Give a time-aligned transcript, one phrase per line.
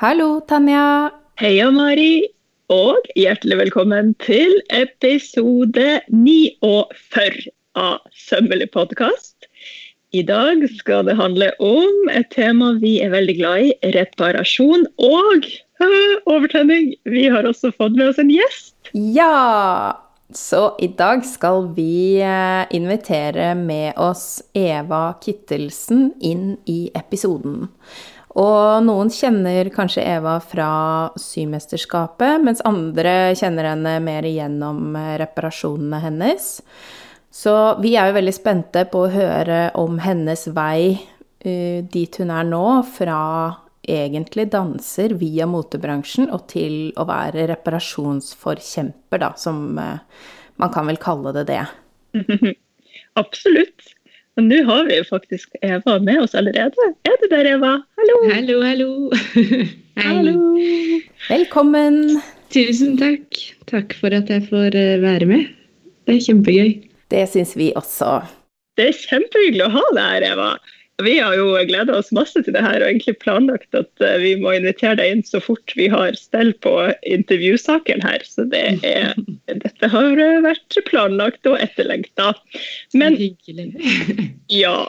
[0.00, 1.10] Hallo, Tanja.
[1.36, 2.22] Heia, Mari.
[2.72, 9.44] Og hjertelig velkommen til episode 49 av Sømmelig podkast.
[10.16, 15.44] I dag skal det handle om et tema vi er veldig glad i, reparasjon og
[16.32, 16.94] overtenning.
[17.04, 18.94] Vi har også fått med oss en gjest.
[18.96, 19.92] Ja!
[20.32, 27.66] Så i dag skal vi eh, invitere med oss Eva Kittelsen inn i episoden.
[28.38, 30.70] Og noen kjenner kanskje Eva fra
[31.18, 36.52] Symesterskapet, mens andre kjenner henne mer gjennom reparasjonene hennes.
[37.30, 42.30] Så vi er jo veldig spente på å høre om hennes vei uh, dit hun
[42.34, 43.20] er nå, fra
[43.90, 50.26] egentlig danser via motebransjen og til å være reparasjonsforkjemper, da, som uh,
[50.60, 51.62] man kan vel kalle det det.
[53.20, 53.94] Absolutt.
[54.40, 56.84] Og nå har vi jo faktisk Eva med oss allerede.
[57.04, 57.74] Er du der, Eva?
[58.00, 58.14] Hallo.
[58.30, 58.86] Hallo, hallo.
[60.00, 60.32] Hallo.
[61.26, 61.98] Velkommen.
[62.48, 63.36] Tusen takk.
[63.68, 65.50] Takk for at jeg får eh, være med.
[66.08, 66.72] Det er kjempegøy.
[67.12, 68.22] Det syns vi også.
[68.80, 70.48] Det er kjempehyggelig å ha deg her, Eva.
[71.04, 74.34] Vi har jo gleda oss masse til det her og egentlig planlagt at eh, vi
[74.40, 76.74] må invitere deg inn så fort vi har stell på
[77.08, 78.24] intervjusaken her.
[78.26, 79.14] Så det er,
[79.64, 82.34] dette har vært planlagt og etterlengta.
[82.94, 83.18] Men
[84.62, 84.82] ja.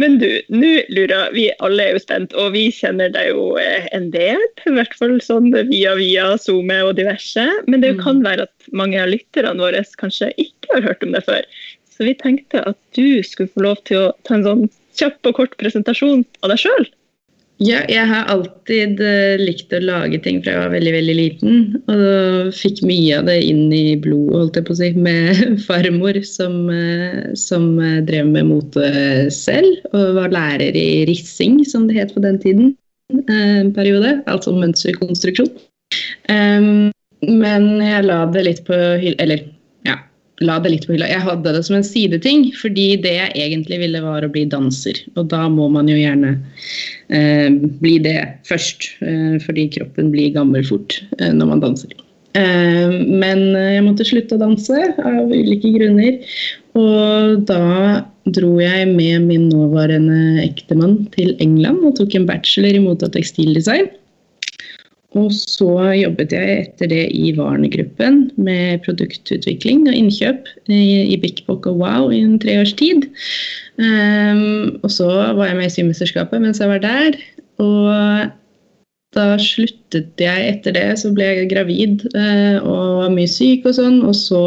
[0.00, 3.88] Men du, nå lurer vi alle er jo spent, og vi kjenner deg jo eh,
[3.96, 4.40] en del.
[4.64, 7.44] I hvert fall sånn via via SoMe og diverse.
[7.68, 8.24] Men det kan mm.
[8.28, 11.44] være at mange av lytterne våre kanskje ikke har hørt om det før.
[11.90, 14.68] Så vi tenkte at du skulle få lov til å ta en sånn
[14.98, 16.88] kjapp og kort presentasjon av deg sjøl?
[17.60, 21.58] Ja, jeg har alltid uh, likt å lage ting fra jeg var veldig veldig liten.
[21.92, 26.16] Og fikk mye av det inn i blodet, holdt jeg på å si, med farmor
[26.24, 28.88] som, uh, som uh, drev med mote
[29.36, 29.84] selv.
[29.92, 32.72] Og var lærer i rissing, som det het på den tiden.
[33.28, 34.16] En periode.
[34.30, 35.52] Altså mønsterkonstruksjon.
[36.30, 39.42] Men jeg la det litt på hylla Eller
[40.44, 41.08] la det litt på hylla.
[41.10, 45.00] Jeg hadde det som en sideting, fordi det jeg egentlig ville, var å bli danser.
[45.20, 46.36] Og da må man jo gjerne
[47.12, 47.48] eh,
[47.82, 48.18] bli det
[48.48, 51.92] først, eh, fordi kroppen blir gammel fort eh, når man danser.
[52.38, 56.20] Eh, men jeg måtte slutte å danse av ulike grunner.
[56.78, 57.62] Og da
[58.30, 63.90] dro jeg med min nåværende ektemann til England og tok en bachelor i mote- tekstildesign.
[65.18, 71.42] Og så jobbet jeg etter det i Varne-gruppen med produktutvikling og innkjøp i, i Big
[71.48, 73.08] Book og Wow i en tre års tid.
[73.80, 77.18] Um, og så var jeg med i Symesterskapet mens jeg var der.
[77.58, 78.30] Og
[79.16, 83.80] da sluttet jeg etter det, så ble jeg gravid uh, og var mye syk og
[83.80, 83.98] sånn.
[84.06, 84.44] Og så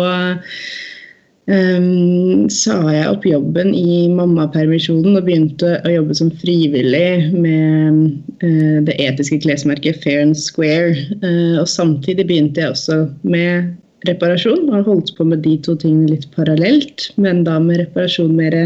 [1.51, 8.01] um, sa jeg opp jobben i mammapermisjonen og begynte å jobbe som frivillig med
[8.43, 10.95] uh, det etiske klesmerket Fair and Square.
[11.23, 13.73] Uh, og samtidig begynte jeg også med
[14.07, 17.07] reparasjon, og har holdt på med de to tingene litt parallelt.
[17.15, 18.57] Men da med reparasjon mer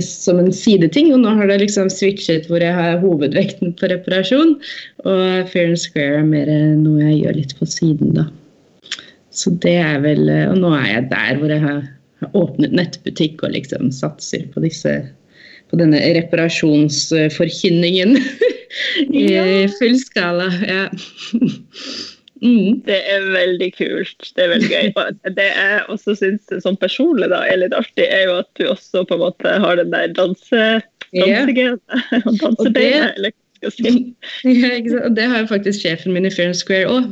[0.00, 1.12] som en sideting.
[1.12, 4.56] Og nå har det liksom switchet hvor jeg har hovedvekten på reparasjon.
[5.04, 8.28] Og Fair and Square er mer noe jeg gjør litt på siden, da.
[9.32, 11.78] Så det er vel Og nå er jeg der hvor jeg har
[12.38, 14.92] åpnet nettbutikk og liksom satser på disse
[15.72, 18.10] på denne reparasjonsforkynningen
[19.24, 19.26] i
[19.78, 20.48] full skala.
[20.68, 20.88] Ja.
[22.42, 22.80] Mm.
[22.82, 24.32] Det er veldig kult.
[24.34, 24.88] Det er veldig gøy.
[25.38, 29.04] det jeg også syns sånn personlig da, er litt artig, er jo at du også
[29.06, 30.62] på en måte har den der danse,
[31.14, 31.78] dansegenet.
[31.86, 32.26] Yeah.
[32.42, 33.30] Dansebeinet, eller
[33.62, 34.02] hva skal jeg si.
[34.58, 37.06] Ja, det har jo faktisk sjefen min i Fair Square òg.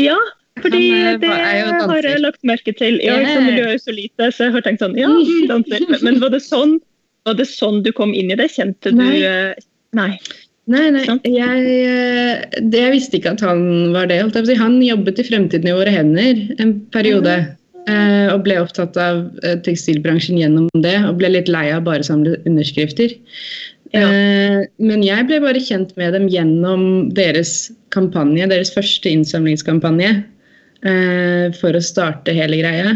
[0.00, 0.16] Ja,
[0.64, 1.30] fordi han, eh, det
[1.90, 3.00] har jeg lagt merke til.
[3.04, 3.40] Ja, yeah.
[3.44, 5.10] Miljøet er jo så lite, så jeg har tenkt sånn Ja,
[5.52, 5.86] danser.
[6.04, 6.78] Men var det sånn
[7.28, 8.48] var det sånn du kom inn i det?
[8.54, 9.18] Kjente du Nei.
[9.28, 9.64] Eh,
[9.96, 10.12] nei.
[10.70, 11.02] Nei, nei.
[11.26, 14.22] Jeg, eh, det, jeg visste ikke at han var det.
[14.60, 17.40] Han jobbet i Fremtiden i våre hender en periode.
[17.90, 19.24] Og ble opptatt av
[19.64, 23.16] tekstilbransjen gjennom det, og ble litt lei av bare å samle underskrifter.
[23.96, 24.06] Ja.
[24.78, 26.84] Men jeg ble bare kjent med dem gjennom
[27.16, 30.20] deres kampanje, deres første innsamlingskampanje.
[30.80, 32.94] Eh, for å starte hele greia.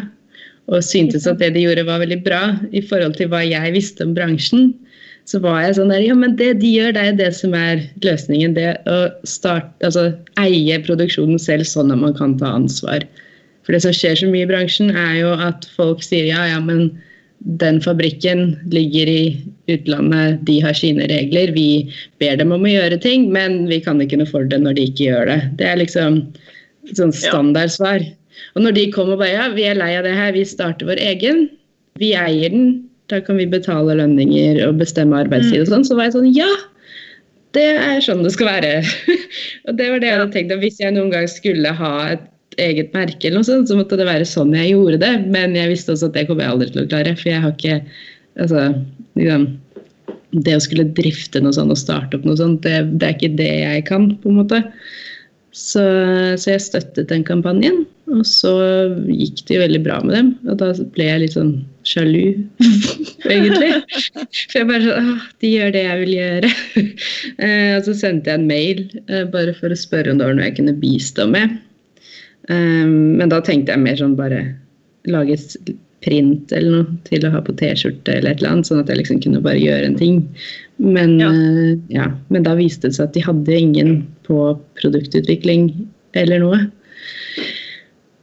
[0.73, 2.43] Og syntes at det de gjorde var veldig bra
[2.73, 4.73] i forhold til hva jeg visste om bransjen.
[5.29, 7.83] Så var jeg sånn der Ja, men det de gjør, det er det som er
[8.05, 8.57] løsningen.
[8.57, 8.99] Det å
[9.29, 13.05] starte, altså eie produksjonen selv sånn at man kan ta ansvar.
[13.65, 16.61] For det som skjer så mye i bransjen, er jo at folk sier ja, ja,
[16.65, 16.91] men
[17.61, 19.37] den fabrikken ligger i
[19.69, 21.53] utlandet, de har sine regler.
[21.53, 24.77] Vi ber dem om å gjøre ting, men vi kan ikke noe for det når
[24.79, 25.41] de ikke gjør det.
[25.61, 26.23] Det er liksom
[26.93, 28.05] Sånn standardsvar.
[28.55, 30.89] Og når de kom og bare ja, vi er lei av det her, vi starter
[30.91, 31.47] vår egen,
[32.03, 35.73] vi eier den, da kan vi betale lønninger og bestemme arbeidstid og mm.
[35.73, 36.53] sånn, så var jeg sånn ja!
[37.55, 38.71] det er sånn det skal være.
[39.69, 42.25] og det var det jeg hadde tenkt at hvis jeg noen gang skulle ha et
[42.63, 45.13] eget merke, eller noe sånt, så måtte det være sånn jeg gjorde det.
[45.35, 47.15] Men jeg visste også at det kommer jeg aldri til å klare.
[47.19, 47.79] For jeg har ikke
[48.43, 48.67] altså,
[49.19, 49.47] liksom,
[50.45, 53.37] Det å skulle drifte noe sånt og starte opp noe sånt, det, det er ikke
[53.39, 54.59] det jeg kan, på en måte.
[55.55, 55.83] Så,
[56.35, 58.51] så, jeg støttet den kampanjen, og så
[59.06, 60.33] gikk det jo veldig bra med dem.
[60.51, 61.53] Og da ble jeg litt sånn
[61.87, 62.35] sjalu,
[63.31, 63.71] egentlig.
[64.51, 65.12] For jeg bare sånn
[65.45, 66.51] de gjør det jeg vil gjøre.
[67.47, 70.37] eh, og så sendte jeg en mail eh, bare for å spørre om det var
[70.41, 71.55] noe jeg kunne bistå med.
[72.50, 74.43] Um, men da tenkte jeg mer sånn bare
[75.09, 75.75] lage et
[76.05, 79.00] print eller noe til å ha på T-skjorte eller et eller annet, sånn at jeg
[79.00, 80.19] liksom kunne bare gjøre en ting.
[80.76, 81.31] Men, ja.
[81.31, 82.09] Uh, ja.
[82.29, 83.93] men da viste det seg at de hadde ingen
[84.26, 85.69] på produktutvikling
[86.19, 86.62] eller noe.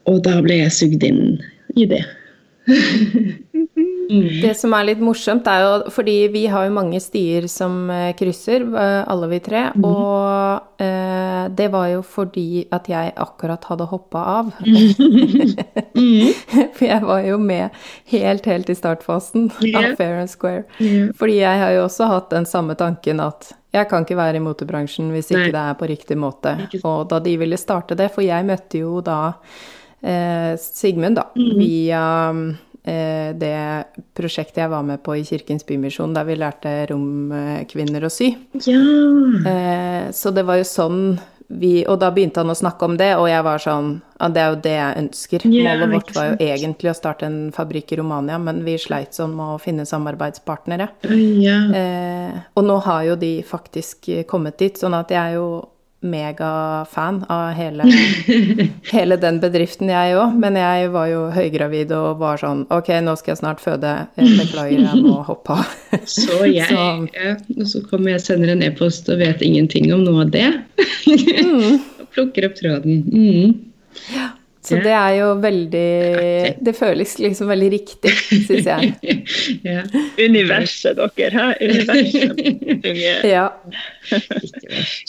[0.10, 1.40] Og da ble jeg sugd inn
[1.80, 2.04] i det.
[4.12, 4.42] Mm.
[4.42, 8.12] Det som er litt morsomt, er jo fordi vi har jo mange stier som eh,
[8.18, 9.70] krysser, eh, alle vi tre.
[9.72, 9.86] Mm.
[9.88, 14.52] Og eh, det var jo fordi at jeg akkurat hadde hoppa av.
[14.66, 16.28] mm.
[16.76, 17.80] For jeg var jo med
[18.12, 19.80] helt, helt i startfasen yeah.
[19.80, 20.66] av Fair and Square.
[20.80, 21.12] Yeah.
[21.18, 24.44] Fordi jeg har jo også hatt den samme tanken at jeg kan ikke være i
[24.44, 25.54] motebransjen hvis ikke Nei.
[25.56, 26.58] det er på riktig måte.
[26.82, 29.22] Og da de ville starte det, for jeg møtte jo da
[30.04, 31.54] eh, Sigmund, da, mm.
[31.56, 32.04] via
[32.84, 33.58] det
[34.18, 38.32] prosjektet jeg var med på i Kirkens Bymisjon, der vi lærte romkvinner å sy.
[38.66, 38.80] Ja.
[39.52, 41.04] Eh, så det var jo sånn
[41.52, 43.90] vi Og da begynte han å snakke om det, og jeg var sånn
[44.22, 45.46] Ja, det er jo det jeg ønsker.
[45.52, 49.18] Ja, Målet vårt var jo egentlig å starte en fabrikk i Romania, men vi sleit
[49.18, 50.88] sånn med å finne samarbeidspartnere.
[51.42, 51.58] Ja.
[51.76, 55.48] Eh, og nå har jo de faktisk kommet dit, sånn at jeg er jo
[56.02, 57.86] megafan av hele,
[58.94, 60.34] hele, den bedriften, jeg òg.
[60.42, 63.94] Men jeg var jo høygravid og var sånn Ok, nå skal jeg snart føde.
[64.18, 65.78] Beklager, jeg må hoppe av.
[66.10, 66.90] Så jeg så.
[67.14, 70.50] Ja, Og så kommer jeg sender en e-post og vet ingenting om noe av det.
[71.08, 71.80] Mm.
[72.02, 73.04] og plukker opp tråden.
[73.12, 73.58] Mm.
[74.16, 74.32] Ja.
[74.62, 75.92] Så det er jo veldig
[76.62, 78.12] Det føles liksom veldig riktig,
[78.46, 78.92] syns jeg.
[79.66, 79.82] ja.
[80.28, 81.48] Universet dere, hæ?
[81.66, 83.26] Universet.
[83.36, 83.48] ja.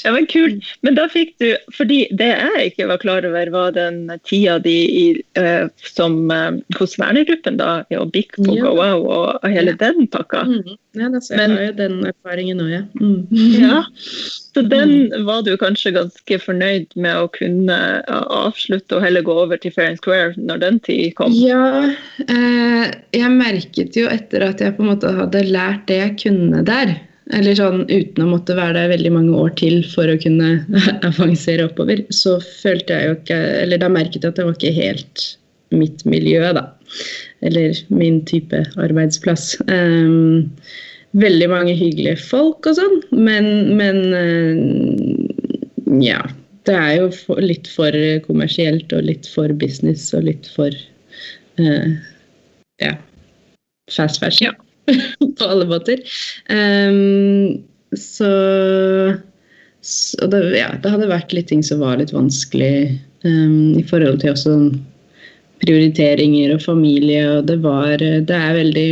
[0.04, 0.72] ja, men kult.
[0.80, 4.76] Men da fikk du Fordi det jeg ikke var klar over, var den tida di
[5.02, 5.04] i,
[5.38, 8.64] uh, som uh, hos vernegruppen, da, og Bik på ja.
[8.64, 10.46] GoWow og hele den pakka.
[10.48, 10.78] Mm.
[10.96, 12.82] Ja, da, så jeg men, har jo den erfaringen òg, ja.
[13.00, 13.20] Mm.
[13.60, 13.82] ja.
[14.52, 17.78] Så den var du kanskje ganske fornøyd med å kunne
[18.08, 21.32] avslutte og heller gå over til Fair and Square når den tid kom?
[21.34, 21.92] Ja,
[22.26, 22.84] eh,
[23.16, 26.94] jeg merket jo etter at jeg på en måte hadde lært det jeg kunne der,
[27.32, 30.54] eller sånn uten å måtte være der veldig mange år til for å kunne
[31.10, 34.76] avansere oppover, så følte jeg jo ikke Eller da merket jeg at det var ikke
[34.76, 35.26] helt
[35.72, 36.66] mitt miljø, da.
[37.40, 39.54] Eller min type arbeidsplass.
[39.64, 40.50] Um,
[41.16, 43.48] veldig mange hyggelige folk og sånn, men,
[43.78, 46.20] men uh, ja.
[46.68, 50.74] Det er jo for, litt for kommersielt og litt for business og litt for
[51.58, 51.88] uh,
[52.82, 52.94] ja,
[53.90, 54.52] fast fashion.
[54.52, 54.68] Ja.
[55.38, 56.00] på alle måter.
[56.50, 57.62] Um,
[57.94, 58.30] så,
[59.84, 64.22] så det, ja, det hadde vært litt ting som var litt vanskelig um, i forhold
[64.22, 64.56] til også
[65.62, 68.88] prioriteringer og familie, og det var Det er veldig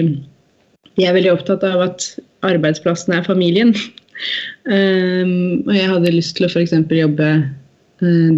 [0.98, 2.04] jeg er veldig opptatt av at
[2.46, 3.72] arbeidsplassen er familien.
[4.68, 6.74] Um, og jeg hadde lyst til å f.eks.
[6.92, 7.30] jobbe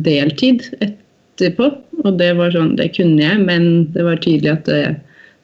[0.04, 1.70] deltid etterpå.
[2.02, 4.82] Og det var sånn, det kunne jeg, men det var tydelig at det,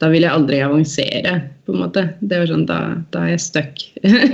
[0.03, 1.39] da vil jeg aldri avansere.
[1.67, 2.07] på en måte.
[2.21, 2.79] Det var sånn, Da,
[3.13, 3.83] da er jeg stuck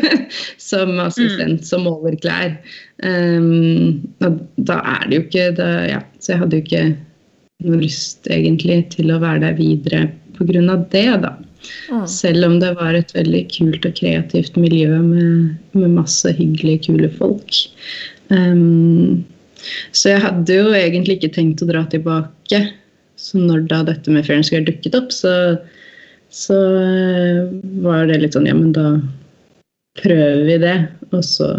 [0.70, 1.66] som assistent mm.
[1.66, 2.54] som måler klær.
[3.02, 4.04] Um,
[4.56, 6.84] da er det jo ikke da, ja, Så jeg hadde jo ikke
[7.64, 10.76] noe lyst egentlig til å være der videre pga.
[10.92, 11.08] det.
[11.24, 11.34] da.
[11.90, 12.06] Mm.
[12.06, 17.10] Selv om det var et veldig kult og kreativt miljø med, med masse hyggelige, kule
[17.18, 17.64] folk.
[18.28, 19.24] Um,
[19.92, 22.60] så jeg hadde jo egentlig ikke tenkt å dra tilbake.
[23.20, 25.34] Så når da dette med Fair and dukket opp, så,
[26.34, 27.52] så uh,
[27.84, 28.98] var det litt sånn Ja, men da
[30.02, 30.76] prøver vi det.
[31.12, 31.50] Og så,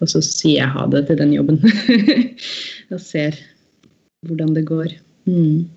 [0.00, 1.60] og så sier jeg ha det til den jobben.
[2.92, 3.36] og ser
[4.26, 4.94] hvordan det går.
[5.28, 5.68] Mm.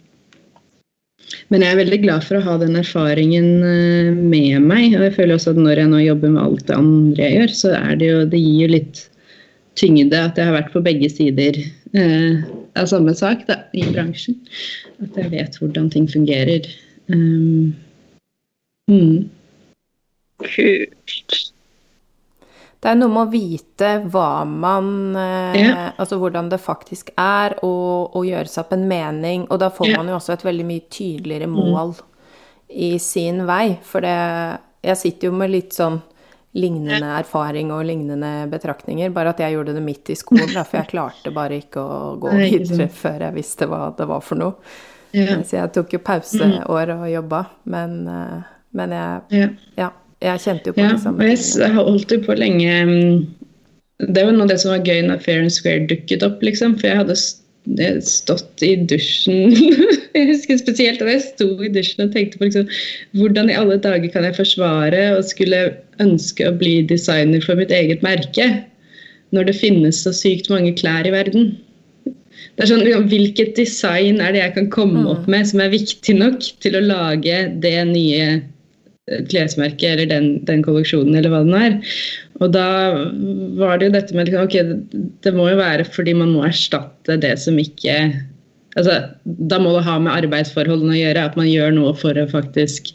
[1.50, 4.94] Men jeg er veldig glad for å ha den erfaringen eh, med meg.
[4.98, 7.56] Og jeg føler også at når jeg nå jobber med alt det andre jeg gjør,
[7.60, 9.04] så er det jo Det gir jo litt
[9.80, 11.58] tyngde at jeg har vært på begge sider
[11.98, 12.44] eh,
[12.80, 14.38] av samme sak da, i bransjen.
[15.04, 16.68] At jeg vet hvordan ting fungerer.
[17.12, 17.74] Um,
[18.90, 19.18] mm.
[20.44, 21.54] Kult.
[22.84, 25.76] Det er noe med å vite hva man eh, ja.
[25.96, 29.46] Altså hvordan det faktisk er, og, og, gjøre seg opp en mening.
[29.48, 30.02] Og da får ja.
[30.02, 31.56] man jo også et veldig mye tydeligere mm.
[31.56, 32.10] mål mm.
[32.90, 33.78] i sin vei.
[33.88, 34.18] For det
[34.84, 36.02] Jeg sitter jo med litt sånn
[36.54, 40.82] lignende erfaring og lignende betraktninger, bare at jeg gjorde det midt i skolen, da, for
[40.84, 44.74] jeg klarte bare ikke å gå videre før jeg visste hva det var for noe.
[45.14, 45.38] Ja.
[45.46, 48.38] Så jeg tok jo pauseår og jobba, men, eh,
[48.78, 49.50] men jeg, ja.
[49.78, 49.90] ja.
[50.26, 51.30] jeg kjente jo på det samme.
[51.30, 53.20] Jeg holdt jo på lenge mm,
[54.10, 56.78] Det var noe av det som var gøy når Fair and Square dukket opp, liksom.
[56.82, 57.18] For jeg hadde
[58.04, 59.54] stått i dusjen
[60.14, 62.68] Jeg husker spesielt at jeg sto i dusjen og tenkte på liksom,
[63.18, 65.62] hvordan i alle dager kan jeg forsvare og skulle
[66.04, 68.50] ønske å bli designer for mitt eget merke
[69.34, 71.56] når det finnes så sykt mange klær i verden.
[72.54, 75.08] Det er sånn, Hvilket design er det jeg kan komme mm.
[75.16, 78.44] opp med som er viktig nok til å lage det nye eh,
[79.30, 81.74] klesmerket eller den, den kolleksjonen eller hva den er.
[82.40, 82.68] Og da
[83.60, 84.56] var det jo dette med ok,
[85.26, 87.98] det må jo være fordi man må erstatte det som ikke
[88.80, 92.26] altså, Da må det ha med arbeidsforholdene å gjøre, at man gjør noe for å
[92.32, 92.94] faktisk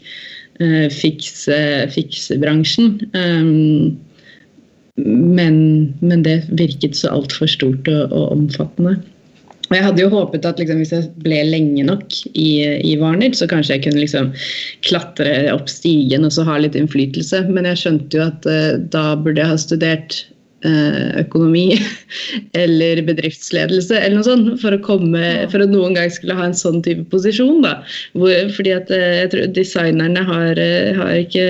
[0.59, 1.59] uh, fikse,
[1.93, 2.97] fikse, bransjen.
[3.13, 3.95] Um,
[4.99, 5.55] men,
[6.01, 8.97] men, det virket så altfor stort og, og omfattende.
[9.69, 12.49] Og jeg hadde jo håpet at liksom, hvis jeg ble lenge nok i,
[12.81, 14.31] i, Warner, så kanskje jeg kunne liksom
[14.87, 17.45] klatre opp stigen og så ha litt innflytelse.
[17.53, 20.17] Men jeg skjønte jo at uh, da burde jeg ha studert
[20.65, 21.77] uh, økonomi
[22.63, 26.57] eller bedriftsledelse eller noe sånt for å, komme, for å noen gang skulle ha en
[26.57, 27.61] sånn type posisjon.
[27.67, 27.77] da.
[28.17, 30.65] Hvor, fordi at uh, jeg tror designerne har,
[31.03, 31.45] har ikke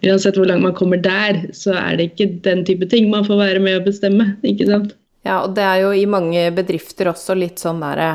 [0.00, 3.36] Uansett hvor langt man kommer der, så er det ikke den type ting man får
[3.36, 4.30] være med å bestemme.
[4.48, 4.94] ikke sant?
[5.26, 8.12] Ja, og det er jo i mange bedrifter også litt sånn derre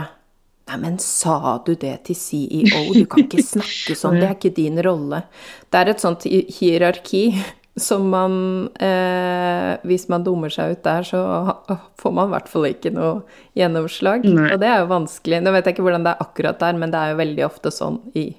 [0.66, 2.88] Nei, men sa du det til CEO?
[2.90, 5.22] Du kan ikke snakke sånn, det er ikke din rolle.
[5.70, 7.28] Det er et sånt hierarki
[7.88, 8.38] som man
[8.82, 11.22] eh, Hvis man dummer seg ut der, så
[12.02, 13.20] får man i hvert fall ikke noe
[13.54, 14.26] gjennomslag.
[14.26, 14.50] Nei.
[14.56, 15.44] Og det er jo vanskelig.
[15.46, 17.74] Nå vet jeg ikke hvordan det er akkurat der, men det er jo veldig ofte
[17.76, 18.32] sånn i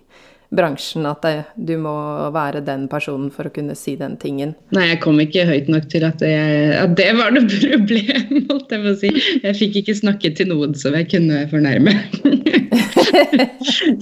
[0.54, 1.94] bransjen at det, du må
[2.34, 4.54] være den personen for å kunne si den tingen.
[4.76, 6.34] Nei, jeg kom ikke høyt nok til at det,
[6.78, 9.12] at det var noe problem, holdt jeg på å si.
[9.42, 11.96] Jeg fikk ikke snakket til noen som jeg kunne fornærme.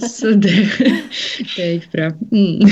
[0.05, 0.55] Så det,
[1.55, 2.09] det, gikk bra.
[2.31, 2.65] Mm.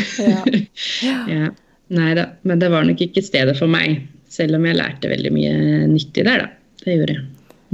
[1.04, 1.18] Ja.
[1.30, 1.52] ja.
[1.94, 4.04] Nei da, men det var nok ikke stedet for meg.
[4.34, 5.54] Selv om jeg lærte veldig mye
[5.92, 6.52] nyttig der, da.
[6.84, 7.24] Det gjorde jeg.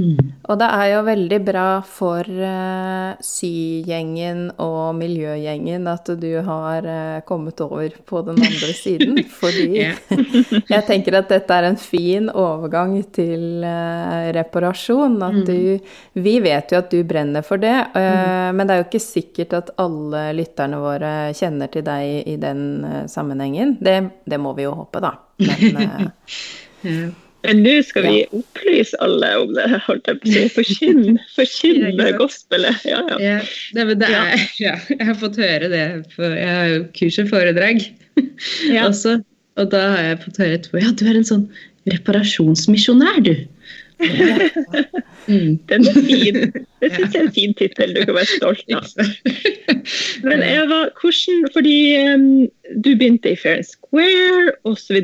[0.00, 0.30] Mm.
[0.48, 7.20] Og det er jo veldig bra for uh, sygjengen og miljøgjengen at du har uh,
[7.28, 9.20] kommet over på den andre siden.
[9.40, 9.68] Fordi
[10.74, 15.20] jeg tenker at dette er en fin overgang til uh, reparasjon.
[15.26, 15.44] At mm.
[15.46, 18.56] du Vi vet jo at du brenner for det, mm.
[18.56, 22.62] men det er jo ikke sikkert at alle lytterne våre kjenner til deg i den
[23.10, 23.76] sammenhengen.
[23.80, 25.14] Det, det, må vi jo håpe, da.
[25.40, 26.12] Men,
[27.46, 30.42] Men nå skal vi opplyse alle om det, holdt jeg på å si.
[30.54, 32.84] Forkynne forkynn gospelet.
[32.88, 33.38] Ja, ja.
[33.40, 35.86] ja, det, det er, ja, jeg har fått høre det.
[36.16, 37.82] For jeg har jo kurs og foredrag
[38.68, 38.84] ja.
[38.90, 39.20] også.
[39.60, 41.46] Og da har jeg fått høre etterpå ja, du er en sånn
[41.90, 43.34] reparasjonsmisjonær, du.
[45.30, 45.58] Mm.
[45.68, 46.38] Den er fin.
[46.80, 48.86] Det syns jeg er en fin tittel du kan være stolt av.
[50.26, 51.76] Men Eva, hvordan, fordi
[52.08, 52.26] um,
[52.82, 54.98] du begynte i Fair and Square osv.,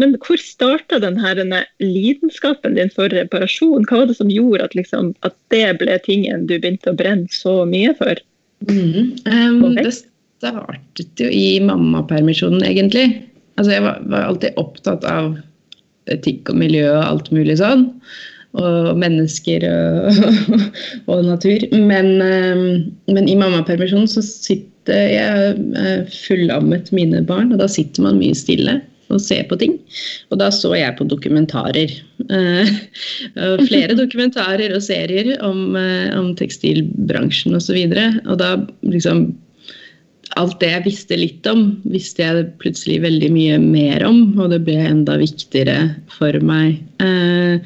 [0.00, 3.86] men hvor starta denne lidenskapen din for reparasjon?
[3.88, 7.28] Hva var det som gjorde at, liksom, at det ble tingen du begynte å brenne
[7.32, 8.20] så mye for?
[8.66, 9.14] Mm.
[9.28, 9.94] Um, det
[10.40, 13.06] startet jo i mammapermisjonen, egentlig.
[13.58, 15.36] Altså, jeg var, var alltid opptatt av
[16.08, 17.90] etikk og miljø og alt mulig sånn
[18.56, 20.20] og mennesker og,
[21.12, 21.64] og natur.
[21.72, 22.62] Men, eh,
[23.12, 28.36] men i mammapermisjonen så sitter jeg eh, fullammet mine barn, og da sitter man mye
[28.36, 29.76] stille og ser på ting.
[30.28, 31.92] Og da så jeg på dokumentarer.
[32.28, 32.72] Eh,
[33.68, 35.76] flere dokumentarer og serier om,
[36.16, 37.60] om tekstilbransjen osv.
[37.60, 38.56] Og, så videre, og da
[38.88, 39.30] liksom
[40.36, 44.60] Alt det jeg visste litt om, visste jeg plutselig veldig mye mer om, og det
[44.66, 46.76] ble enda viktigere for meg.
[47.02, 47.64] Eh,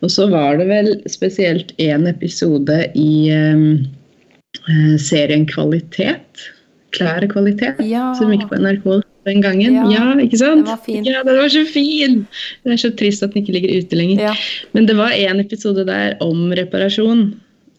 [0.00, 6.48] og så var det vel spesielt én episode i eh, serien Kvalitet.
[6.90, 8.08] Klær og kvalitet, ja.
[8.18, 8.86] som gikk på NRK
[9.28, 9.76] den gangen.
[9.76, 10.64] Ja, ja ikke sant?
[10.66, 11.04] Det var fin.
[11.06, 12.24] Ja, det var så fin!
[12.64, 14.24] Det er så trist at den ikke ligger ute lenger.
[14.30, 14.32] Ja.
[14.74, 17.28] Men det var en episode der om reparasjon,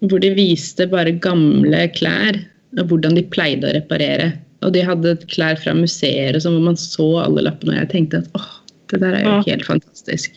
[0.07, 2.39] hvor de viste bare gamle klær.
[2.79, 4.31] Og hvordan de pleide å reparere.
[4.63, 7.75] Og de hadde klær fra museer og sånn, hvor man så alle lappene.
[7.75, 8.51] Og jeg tenkte at åh,
[8.91, 10.35] det der er jo helt fantastisk.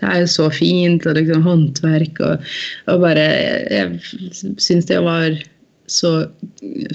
[0.00, 2.48] Det er jo så fint, og liksom håndverk og,
[2.92, 4.00] og bare Jeg,
[4.62, 5.36] syns det var
[5.90, 6.26] så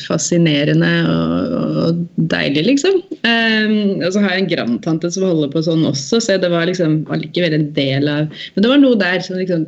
[0.04, 2.02] fascinerende og, og
[2.32, 2.98] deilig, liksom.
[3.24, 6.68] Um, og så har jeg en grandtante som holder på sånn også, så det var
[6.70, 9.68] liksom allikevel en del av Men det var noe der som liksom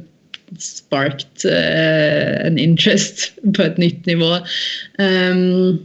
[0.59, 4.35] sparked uh, en interest på et nytt nivå.
[4.99, 5.79] Um,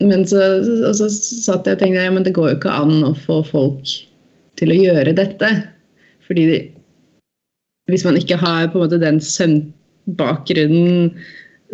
[0.00, 0.42] men så,
[0.88, 3.42] og så satt jeg og tenkte ja, men det går jo ikke an å få
[3.46, 3.98] folk
[4.60, 5.50] til å gjøre dette.
[6.28, 6.46] Fordi
[7.90, 11.10] hvis man ikke har på en måte den søvnbakgrunnen,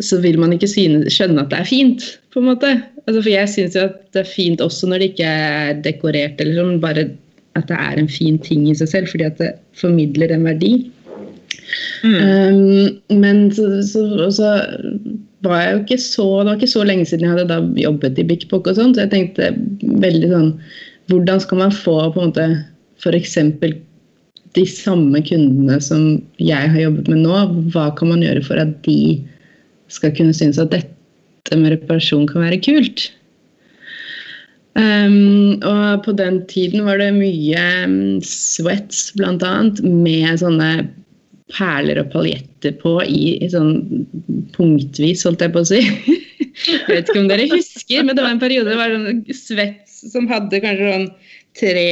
[0.03, 2.05] så vil man ikke skjønne at det er fint.
[2.33, 2.73] på en måte.
[3.07, 6.41] Altså, for jeg syns jo at det er fint også når det ikke er dekorert,
[6.43, 7.07] eller sånn, bare
[7.57, 10.73] at det er en fin ting i seg selv, fordi at det formidler en verdi.
[12.05, 12.17] Mm.
[12.17, 14.51] Um, men så, så, så,
[15.45, 18.19] var jeg jo ikke så Det var ikke så lenge siden jeg hadde da jobbet
[18.21, 19.49] i Bik Bok og sånn, så jeg tenkte
[20.01, 20.47] veldig sånn
[21.11, 22.47] Hvordan skal man få på en måte
[23.01, 23.37] f.eks
[24.57, 27.35] de samme kundene som jeg har jobbet med nå,
[27.73, 29.19] hva kan man gjøre for at de
[29.93, 33.09] skal kunne synes at dette med reparasjon kan være kult?
[34.77, 40.71] Um, og på den tiden var det mye um, sweats, bl.a., med sånne
[41.55, 44.05] perler og paljetter på i, i, sånn
[44.53, 45.81] punktvis, holdt jeg på å si.
[46.67, 50.03] jeg vet ikke om dere husker, men det var en periode det var sånn sweats
[50.11, 51.09] som hadde kanskje sånn
[51.59, 51.87] tre,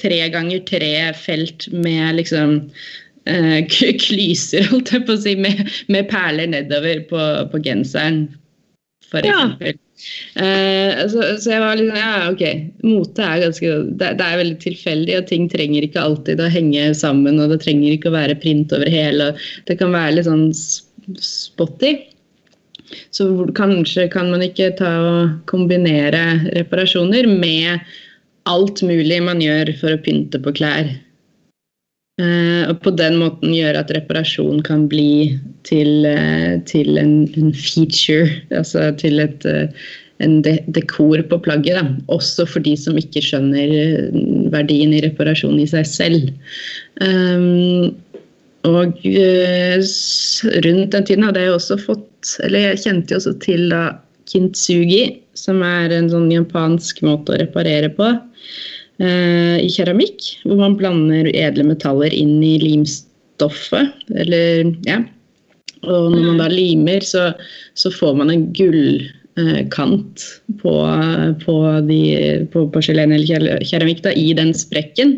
[0.00, 2.58] tre ganger tre felt med liksom
[3.30, 3.60] uh,
[4.02, 7.22] klyser, holdt jeg på å si, med, med perler nedover på,
[7.52, 8.26] på genseren,
[9.08, 9.74] for eksempel.
[9.74, 9.88] Ja.
[10.34, 12.40] Uh, så, så, jeg var liksom Ja, OK.
[12.82, 13.68] Mote er ganske
[14.00, 17.60] det, det, er veldig tilfeldig, og ting trenger ikke alltid å henge sammen, og det
[17.62, 19.30] trenger ikke å være print over hele.
[19.30, 20.48] og Det kan være litt sånn
[21.22, 21.94] spotty.
[23.14, 27.80] Så kanskje kan man ikke ta og kombinere reparasjoner med
[28.50, 30.90] alt mulig man gjør for å pynte på klær.
[32.20, 35.32] Uh, og på den måten gjøre at reparasjon kan bli
[35.64, 39.64] til, uh, til en, en, feature, altså til et, uh,
[40.22, 41.80] en de dekor på plagget.
[41.80, 42.12] Da.
[42.12, 43.72] Også for de som ikke skjønner
[44.52, 46.28] verdien i reparasjon i seg selv.
[47.00, 47.94] Um,
[48.68, 53.80] og rundt den tiden hadde jeg også fått Eller jeg kjente jo også til da
[54.30, 55.00] kintsugi,
[55.38, 58.12] som er en sånn japansk måte å reparere på.
[59.02, 63.90] Eh, i keramikk, hvor man blander edle metaller inn i limstoffet.
[64.14, 65.00] Eller, ja.
[65.82, 67.32] Og når man da limer, så,
[67.74, 70.74] så får man en gullkant eh, på,
[71.42, 71.56] på,
[72.52, 75.16] på porselen eller keramikk da, i den sprekken.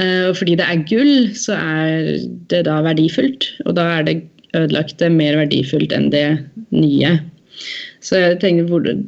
[0.00, 2.08] Eh, og fordi det er gull, så er
[2.50, 3.46] det da verdifullt.
[3.68, 4.22] Og da er det
[4.54, 6.26] ødelagte mer verdifullt enn det
[6.74, 7.18] nye.
[8.04, 8.66] Så, tenker,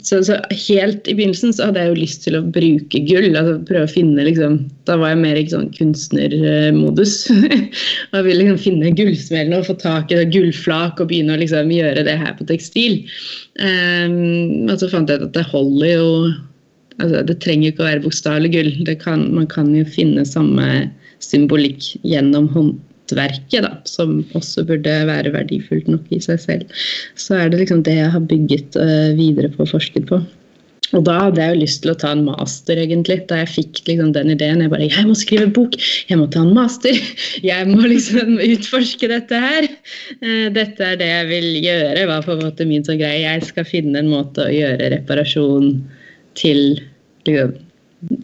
[0.08, 3.36] så, så, helt i begynnelsen så hadde jeg jo lyst til å bruke gull.
[3.36, 4.56] altså prøve å finne liksom,
[4.88, 7.16] Da var jeg mer i sånn kunstnermodus.
[8.14, 11.72] og ville liksom finne gullsmellene og få tak i det gullflak og begynne å liksom
[11.74, 13.02] gjøre det her på tekstil.
[13.60, 16.10] Um, og så fant jeg ut at det holder jo
[16.96, 18.70] altså Det trenger ikke å være bokstavelig gull.
[19.02, 20.86] Kan, man kan jo finne samme
[21.20, 26.66] symbolikk gjennom hånd, nettverket, da, som også burde være verdifullt nok i seg selv.
[27.14, 30.20] Så er det liksom det jeg har bygget uh, videre på og forsket på.
[30.94, 33.24] Og da hadde jeg jo lyst til å ta en master, egentlig.
[33.26, 34.60] Da jeg fikk liksom den ideen.
[34.62, 35.74] Jeg bare Jeg må skrive bok!
[36.06, 36.94] Jeg må ta en master!
[37.42, 39.66] Jeg må liksom utforske dette her!
[40.22, 43.24] Uh, dette er det jeg vil gjøre, var på en måte min sånn greie.
[43.24, 45.72] Jeg skal finne en måte å gjøre reparasjon
[46.38, 46.78] til
[47.26, 47.56] liksom,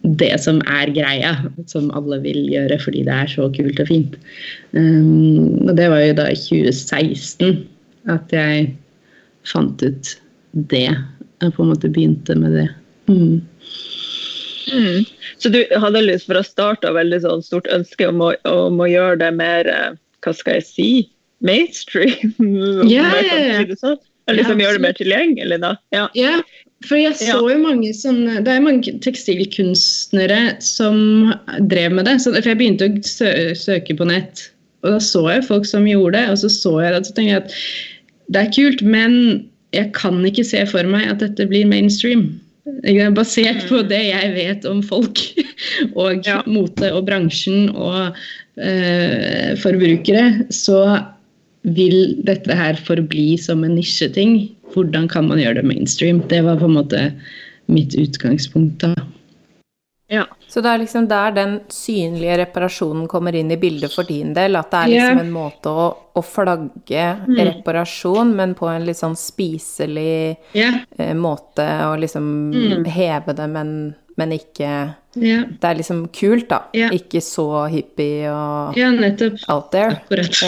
[0.02, 1.32] det som er greia,
[1.70, 4.18] som alle vil gjøre fordi det er så kult og fint.
[4.76, 7.62] Um, og det var jo da i 2016
[8.12, 8.68] at jeg
[9.48, 10.12] fant ut
[10.52, 10.88] det.
[11.42, 12.68] Jeg på en måte begynte med det.
[13.10, 13.40] Mm.
[14.72, 15.04] Mm.
[15.42, 18.86] Så du hadde lyst for å starte veldig sånn stort ønske om å, om å,
[18.86, 20.90] gjøre det mer eh, Hva skal jeg si?
[21.42, 22.30] Mainstream?
[22.86, 25.72] Ja, ja, Eller Liksom ja, gjøre det mer tilgjengelig, da?
[25.90, 26.06] Ja.
[26.14, 26.36] ja.
[26.86, 31.32] For jeg så jo mange sånne Det er mange tekstilkunstnere som
[31.70, 32.18] drev med det.
[32.24, 34.48] Så, for jeg begynte å sø søke på nett,
[34.82, 36.26] og da så jeg folk som gjorde det.
[36.32, 37.56] Og så så jeg det, så tenkte jeg at
[38.32, 39.14] det er kult, men
[39.76, 42.28] jeg kan ikke se for meg at dette blir mainstream.
[43.16, 43.88] Basert på mm.
[43.90, 45.18] det jeg vet om folk
[46.00, 46.42] og ja.
[46.46, 48.14] mote og bransjen og
[48.62, 50.82] eh, forbrukere, så
[51.62, 56.22] vil dette her forbli som en nisjeting hvordan kan man gjøre det mainstream?
[56.28, 57.08] Det var på en måte
[57.72, 58.94] mitt utgangspunkt da.
[60.12, 60.26] Ja.
[60.48, 64.58] Så det er liksom der den synlige reparasjonen kommer inn i bildet for din del?
[64.60, 65.22] At det er liksom yeah.
[65.24, 67.38] en måte å, å flagge mm.
[67.38, 70.82] reparasjon, men på en litt sånn spiselig yeah.
[71.16, 72.84] måte, og liksom mm.
[72.92, 73.72] heve det, men
[74.20, 74.72] men ikke
[75.20, 75.42] ja.
[75.60, 76.62] Det er liksom kult, da.
[76.76, 76.86] Ja.
[76.94, 78.88] Ikke så hippie og ja,
[79.52, 79.98] out there.
[79.98, 80.38] Akkurat.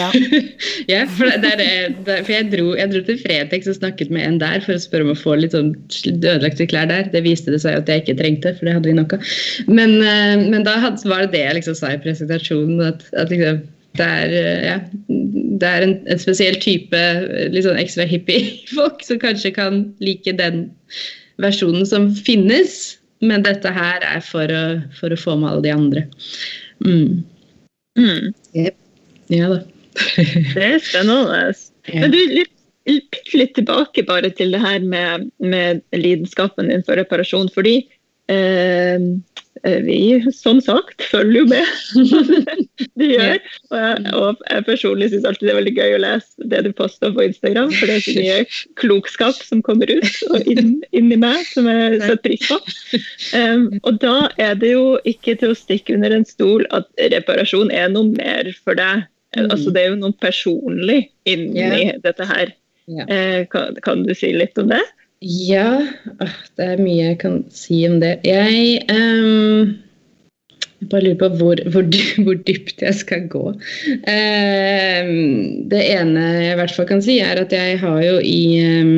[0.89, 4.25] Ja, for, der, er det, for jeg, dro, jeg dro til Fretex og snakket med
[4.25, 5.75] en der for å spørre om å få litt sånn
[6.15, 7.11] ødelagte klær der.
[7.13, 9.29] Det viste det seg at jeg ikke trengte, for det hadde vi nok av.
[9.69, 13.29] Men, eh, men da hadde, var det det jeg liksom sa i presentasjonen, at, at
[13.29, 13.61] liksom,
[14.01, 14.79] det er, eh, ja,
[15.61, 17.05] det er en, en spesiell type
[17.53, 20.71] litt sånn ekstra hippie-folk som kanskje kan like den
[21.41, 22.94] versjonen som finnes.
[23.23, 24.63] Men dette her er for å,
[24.97, 26.03] for å få med alle de andre.
[26.85, 27.23] Mm.
[27.99, 28.33] Mm.
[28.57, 28.77] Yep.
[29.33, 29.61] Ja da.
[30.55, 31.53] Det er spennende.
[31.87, 32.01] Ja.
[32.03, 32.51] Men du, litt,
[33.33, 37.49] litt, tilbake bare til det her med, med lidenskapen din for reparasjon.
[37.55, 37.79] Fordi
[39.85, 41.65] vi, som sagt, følger jo med
[42.99, 43.39] du gjør.
[43.71, 46.71] Og jeg, og jeg personlig syns alltid det er veldig gøy å lese det du
[46.77, 48.37] poster på Instagram, for det er så mye
[48.81, 52.59] klokskap som kommer ut og inn, inni meg, som jeg setter pris på.
[53.37, 57.73] Um, og da er det jo ikke til å stikke under en stol at reparasjon
[57.73, 59.07] er noe mer for deg.
[59.35, 59.49] Mm.
[59.49, 61.97] Altså Det er jo noe personlig inni yeah.
[62.03, 62.53] dette her.
[62.85, 63.09] Yeah.
[63.09, 64.83] Eh, kan, kan du si litt om det?
[65.25, 65.79] Ja,
[66.59, 68.19] det er mye jeg kan si om det.
[68.27, 69.71] Jeg ehm,
[70.83, 71.87] jeg bare lurer på hvor, hvor,
[72.27, 73.45] hvor dypt jeg skal gå.
[74.11, 75.09] Eh,
[75.71, 78.93] det ene jeg i hvert fall kan si, er at jeg har jo i ehm,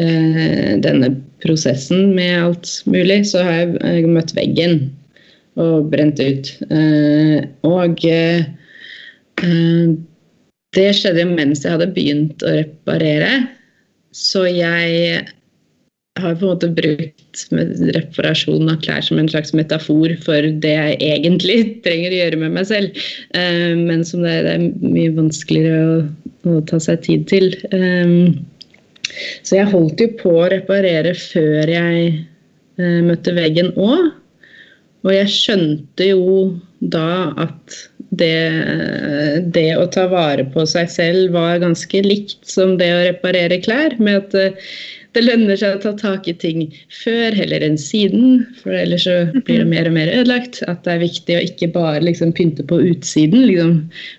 [0.00, 1.12] eh, denne
[1.44, 4.78] prosessen med alt mulig, så har jeg, eh, møtt veggen
[5.60, 6.54] og brent ut.
[6.72, 8.46] Eh, og eh,
[9.44, 9.96] eh,
[10.72, 13.42] det skjedde mens jeg hadde begynt å reparere.
[14.12, 15.22] Så jeg
[16.20, 17.44] har på en måte brukt
[17.96, 22.56] reparasjon av klær som en slags metafor for det jeg egentlig trenger å gjøre med
[22.58, 23.04] meg selv.
[23.38, 26.02] Eh, men som det, er mye vanskeligere
[26.48, 27.48] å ta seg tid til.
[27.72, 28.34] Eh,
[29.44, 34.12] så jeg holdt jo på å reparere før jeg eh, møtte veggen òg.
[35.02, 36.52] Og jeg skjønte jo
[36.92, 37.78] da at
[38.12, 38.32] det,
[39.54, 43.94] det å ta vare på seg selv var ganske likt som det å reparere klær.
[44.02, 44.58] Med at eh,
[45.16, 46.66] det lønner seg å ta tak i ting
[47.02, 48.42] før heller enn siden.
[48.60, 50.60] For ellers så blir det mer og mer ødelagt.
[50.68, 53.46] At det er viktig å ikke bare liksom pynte på utsiden.
[53.48, 53.78] Liksom,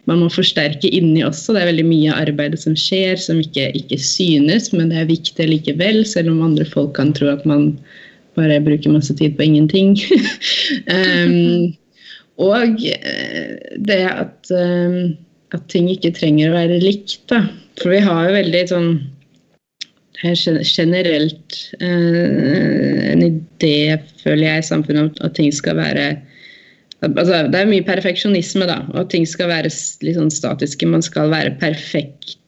[0.09, 1.53] man må forsterke inni også.
[1.53, 5.13] Det er veldig mye av arbeidet som skjer som ikke, ikke synes, men det er
[5.13, 6.01] viktig likevel.
[6.09, 7.71] Selv om andre folk kan tro at man
[8.37, 9.93] bare bruker masse tid på ingenting.
[10.89, 11.73] um,
[12.41, 15.13] og eh, det at, eh,
[15.53, 17.19] at ting ikke trenger å være likt.
[17.29, 17.43] Da.
[17.81, 18.93] For vi har jo veldig sånn
[20.23, 26.13] generelt eh, en idé, føler jeg, i samfunnet om at ting skal være
[27.03, 29.71] altså, Det er mye perfeksjonisme, da, og at ting skal være
[30.05, 30.87] litt sånn statiske.
[30.87, 31.57] Man skal være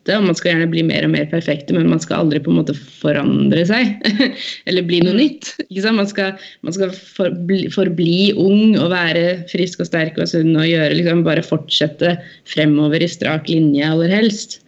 [0.06, 2.52] perfekte, og man skal gjerne bli mer og mer perfekte, men man skal aldri på
[2.52, 4.02] en måte forandre seg.
[4.68, 5.56] Eller bli noe nytt.
[5.70, 5.98] Ikke sant?
[5.98, 10.68] Man skal, man skal forbli, forbli ung og være frisk og sterk og sunn og
[10.68, 14.62] gjøre, liksom, bare fortsette fremover i strak linje, aller helst.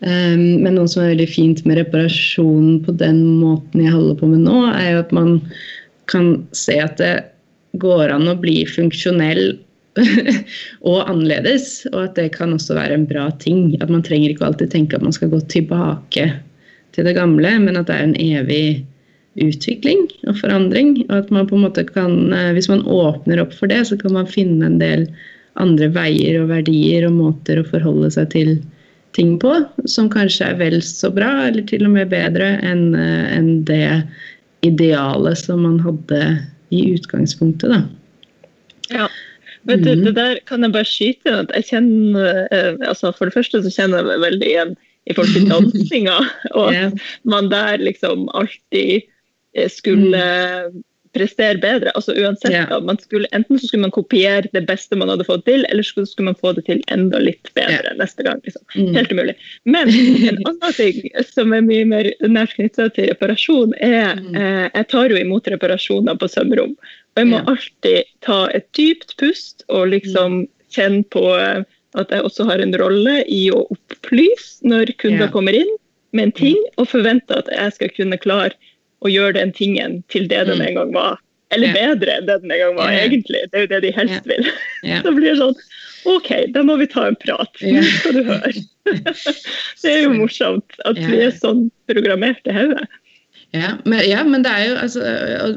[0.00, 4.28] Um, men noe som er veldig fint med reparasjonen på den måten jeg holder på
[4.30, 5.40] med nå, er jo at man
[6.08, 7.16] kan se at det
[7.82, 9.58] går an å bli funksjonell
[10.88, 13.74] og annerledes, og at det kan også være en bra ting.
[13.82, 16.28] At man trenger ikke alltid tenke at man skal gå tilbake
[16.96, 18.86] til det gamle, men at det er en evig
[19.44, 20.96] utvikling og forandring.
[21.08, 23.98] Og at man på en måte kan, eh, hvis man åpner opp for det, så
[24.00, 25.06] kan man finne en del
[25.58, 28.58] andre veier og verdier og måter å forholde seg til
[29.16, 29.50] ting på,
[29.88, 34.04] som kanskje er vel så bra, eller til og med bedre enn en det
[34.66, 36.20] idealet som man hadde
[36.74, 37.72] i utgangspunktet.
[37.72, 37.80] Da.
[38.92, 39.08] Ja.
[39.68, 43.28] Vet du, det der kan jeg bare skyte inn at jeg kjenner eh, altså For
[43.28, 44.76] det første så kjenner jeg meg veldig igjen
[45.08, 46.18] i forhold til dansinga,
[46.58, 49.06] og at man der liksom alltid
[49.56, 50.20] eh, skulle
[51.16, 51.88] prestere bedre.
[51.96, 52.66] altså uansett yeah.
[52.68, 55.82] da, man skulle, Enten så skulle man kopiere det beste man hadde fått til, eller
[55.82, 58.42] så skulle man få det til enda litt bedre neste gang.
[58.44, 58.62] liksom.
[58.76, 58.92] Mm.
[58.94, 59.34] Helt umulig.
[59.64, 61.00] Men en annen ting
[61.32, 64.34] som er mye mer nært knytta til reparasjon, er Mm.
[64.36, 66.76] eh, Jeg tar jo imot reparasjoner på sømrom.
[67.18, 71.64] Og jeg må alltid ta et dypt pust og liksom kjenne på eh,
[71.98, 75.70] at jeg også har en rolle i å opplyse når kunder kommer inn
[76.14, 78.54] med en ting, og forvente at jeg skal kunne klare
[79.04, 80.66] å gjøre den tingen til det den Mm.
[80.68, 81.18] en gang var.
[81.50, 83.42] Eller bedre enn det den en gang var, egentlig.
[83.50, 84.46] Det er jo det de helst vil.
[85.02, 85.58] Så blir det sånn
[86.08, 87.50] OK, da må vi ta en prat.
[87.60, 88.52] Nå skal du høre.
[89.82, 92.86] det er jo morsomt at vi er sånn programmert i hodet.
[93.56, 95.04] Ja, men, ja, men det er jo altså,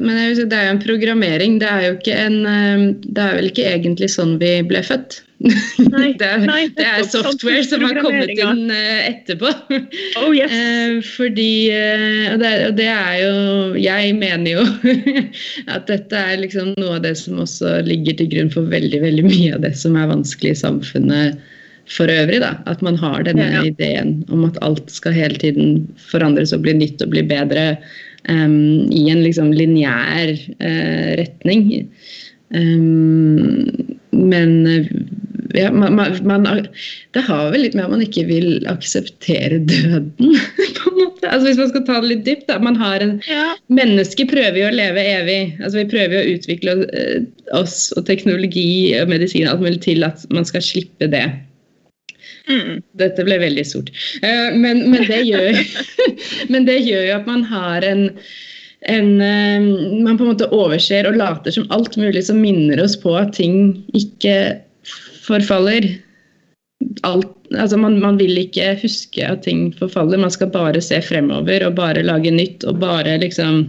[0.00, 0.16] men
[0.48, 1.58] det er jo en programmering.
[1.60, 5.18] Det er jo ikke en eh, Det er vel ikke egentlig sånn vi ble født.
[5.42, 7.26] Nei, det, er, nei, det er nettopp.
[7.28, 9.52] software som har kommet inn eh, etterpå.
[10.22, 10.54] Oh yes.
[10.56, 11.52] Eh, fordi
[12.32, 13.36] og det, og det er jo
[13.82, 14.66] Jeg mener jo
[15.74, 19.28] at dette er liksom noe av det som også ligger til grunn for veldig, veldig
[19.28, 21.42] mye av det som er vanskelig i samfunnet
[21.90, 22.40] for øvrig.
[22.42, 23.70] da, At man har denne Ja, ja.
[23.70, 27.76] ideen om at alt skal hele tiden forandres og bli nytt og bli bedre
[28.28, 31.88] um, i en liksom lineær uh, retning.
[32.52, 34.86] Um, men eh,
[35.54, 36.44] ja, man, man,
[37.10, 40.36] det har vel litt med at man ikke vil akseptere døden,
[40.78, 41.28] på en måte.
[41.28, 42.58] Altså Hvis man skal ta det litt dypt, da.
[42.62, 43.54] Man har en Ja.
[43.72, 45.40] Mennesker prøver jo å leve evig.
[45.62, 47.24] Altså Vi prøver jo å utvikle eh,
[47.56, 51.24] oss og teknologi og medisin alt mulig til at man skal slippe det.
[52.48, 52.80] Mm.
[52.98, 53.92] Dette ble veldig stort.
[54.22, 55.58] Eh, Men, men, det, gjør,
[56.52, 58.08] men det gjør jo at man har en,
[58.90, 59.68] en eh,
[60.02, 63.36] Man på en måte overser og later som alt mulig som minner oss på at
[63.38, 64.58] ting ikke
[65.22, 65.86] forfaller.
[67.06, 71.62] Alt, altså man, man vil ikke huske at ting forfaller, man skal bare se fremover
[71.68, 73.68] og bare lage nytt og bare liksom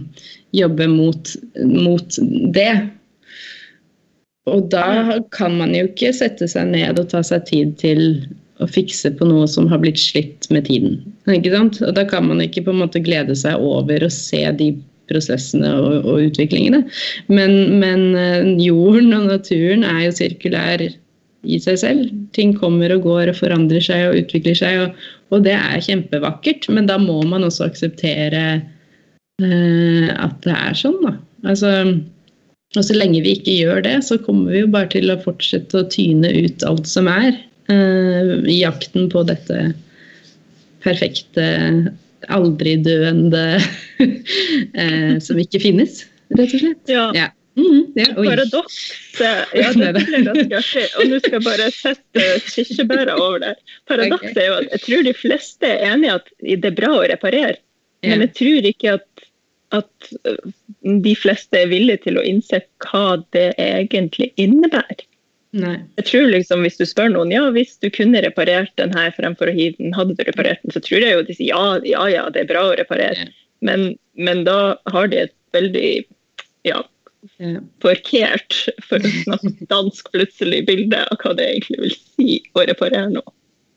[0.54, 1.30] jobbe mot,
[1.62, 2.18] mot
[2.54, 2.74] det.
[4.50, 8.02] Og da kan man jo ikke sette seg ned og ta seg tid til
[8.62, 11.00] å fikse på noe som har blitt slitt med tiden.
[11.30, 11.80] Ikke sant?
[11.82, 14.74] Og da kan man ikke på en måte glede seg over å se de
[15.10, 16.84] prosessene og, og utviklingene.
[17.32, 20.84] Men, men eh, jorden og naturen er jo sirkulær
[21.44, 22.14] i seg selv.
[22.36, 26.70] Ting kommer og går og forandrer seg og utvikler seg, og, og det er kjempevakkert.
[26.72, 28.44] Men da må man også akseptere
[29.42, 31.16] eh, at det er sånn, da.
[31.44, 31.70] Altså,
[32.74, 35.82] og så lenge vi ikke gjør det, så kommer vi jo bare til å fortsette
[35.82, 37.36] å tyne ut alt som er.
[37.72, 39.72] Eh, I jakten på dette
[40.84, 41.46] perfekte,
[42.32, 43.46] aldri døende
[44.82, 46.92] eh, som ikke finnes, rett og slett.
[46.92, 47.08] Ja.
[47.16, 47.30] Ja.
[47.54, 48.26] Mm, ja, oi.
[48.26, 50.86] Paradokset ja, det blir ganske artig.
[50.98, 53.60] Og nå skal jeg bare sette kirsebæra over der.
[53.90, 56.32] Paradokset er jo at jeg tror de fleste er enig i at
[56.64, 57.60] det er bra å reparere.
[58.04, 59.24] Men jeg tror ikke at,
[59.78, 60.50] at øh,
[61.06, 65.06] de fleste er villige til å innse hva det egentlig innebærer.
[65.54, 65.76] Nei.
[66.00, 69.50] Jeg tror liksom Hvis du spør noen ja, hvis du kunne reparert den her fremfor
[69.50, 72.08] å hive den, hadde du reparert den, så tror jeg jo de sier ja, ja,
[72.10, 73.28] ja, det er bra å reparere.
[73.28, 73.36] Ja.
[73.64, 73.86] Men,
[74.18, 75.92] men da har de et veldig
[76.66, 76.82] ja,
[77.84, 78.56] parkert,
[78.88, 83.34] for å snakke dansk plutselig, bilde av hva det egentlig vil si å reparere noe.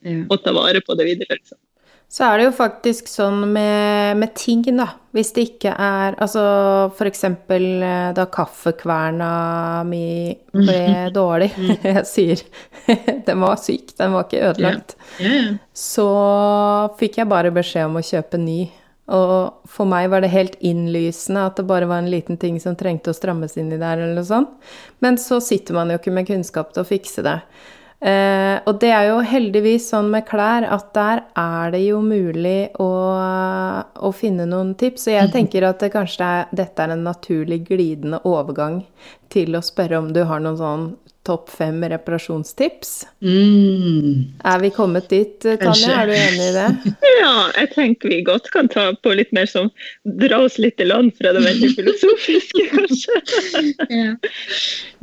[0.08, 0.24] Ja.
[0.32, 1.38] Og ta vare på det videre.
[1.40, 1.60] Liksom.
[2.08, 4.88] Så er det jo faktisk sånn med, med ting, da.
[5.12, 6.44] Hvis det ikke er Altså
[6.96, 10.80] for eksempel eh, da kaffekverna mi ble
[11.20, 11.52] dårlig.
[11.84, 12.44] Jeg sier
[13.28, 14.96] den var syk, den var ikke ødelagt.
[15.76, 16.08] Så
[17.00, 18.62] fikk jeg bare beskjed om å kjøpe ny.
[19.14, 22.76] Og for meg var det helt innlysende at det bare var en liten ting som
[22.76, 24.56] trengte å strammes inn i der, eller noe sånt.
[25.04, 27.38] Men så sitter man jo ikke med kunnskap til å fikse det.
[27.98, 32.70] Eh, og det er jo heldigvis sånn med klær at der er det jo mulig
[32.78, 32.90] å,
[33.98, 35.08] å finne noen tips.
[35.10, 38.84] Og jeg tenker at det kanskje er, dette er en naturlig glidende overgang
[39.34, 40.88] til å spørre om du har noen sånn
[41.28, 42.94] topp fem reparasjonstips.
[43.22, 44.24] Mm.
[44.48, 45.92] Er vi kommet dit, Tanje?
[45.92, 46.68] Er du enig i det?
[47.18, 49.68] Ja, jeg tenker vi godt kan ta på litt mer som
[50.22, 53.22] Dra oss litt i land fra det veldig filosofiske, kanskje.
[53.90, 54.16] yeah.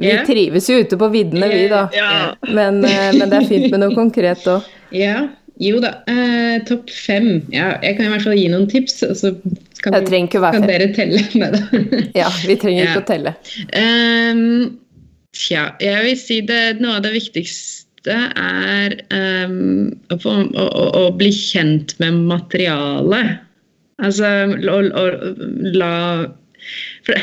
[0.01, 1.85] Vi trives jo ute på viddene, vi, da.
[1.95, 2.35] Yeah.
[2.55, 4.69] Men, eh, men det er fint med noe konkret òg.
[4.95, 5.25] ja.
[5.63, 5.91] Jo da.
[6.11, 7.29] Eh, Topp fem.
[7.55, 9.31] Ja, jeg kan i hvert fall gi noen tips, og så
[9.85, 11.21] kan, være kan dere telle.
[11.39, 11.61] Neida.
[12.17, 13.03] Ja, vi trenger ikke Ja.
[13.05, 13.33] å telle.
[13.71, 14.49] Ehm,
[15.35, 21.31] tja, jeg vil si det noe av det viktigste er um, å, å, å bli
[21.35, 23.41] kjent med materialet.
[24.03, 25.05] Altså å, å,
[25.79, 25.93] la
[27.07, 27.19] for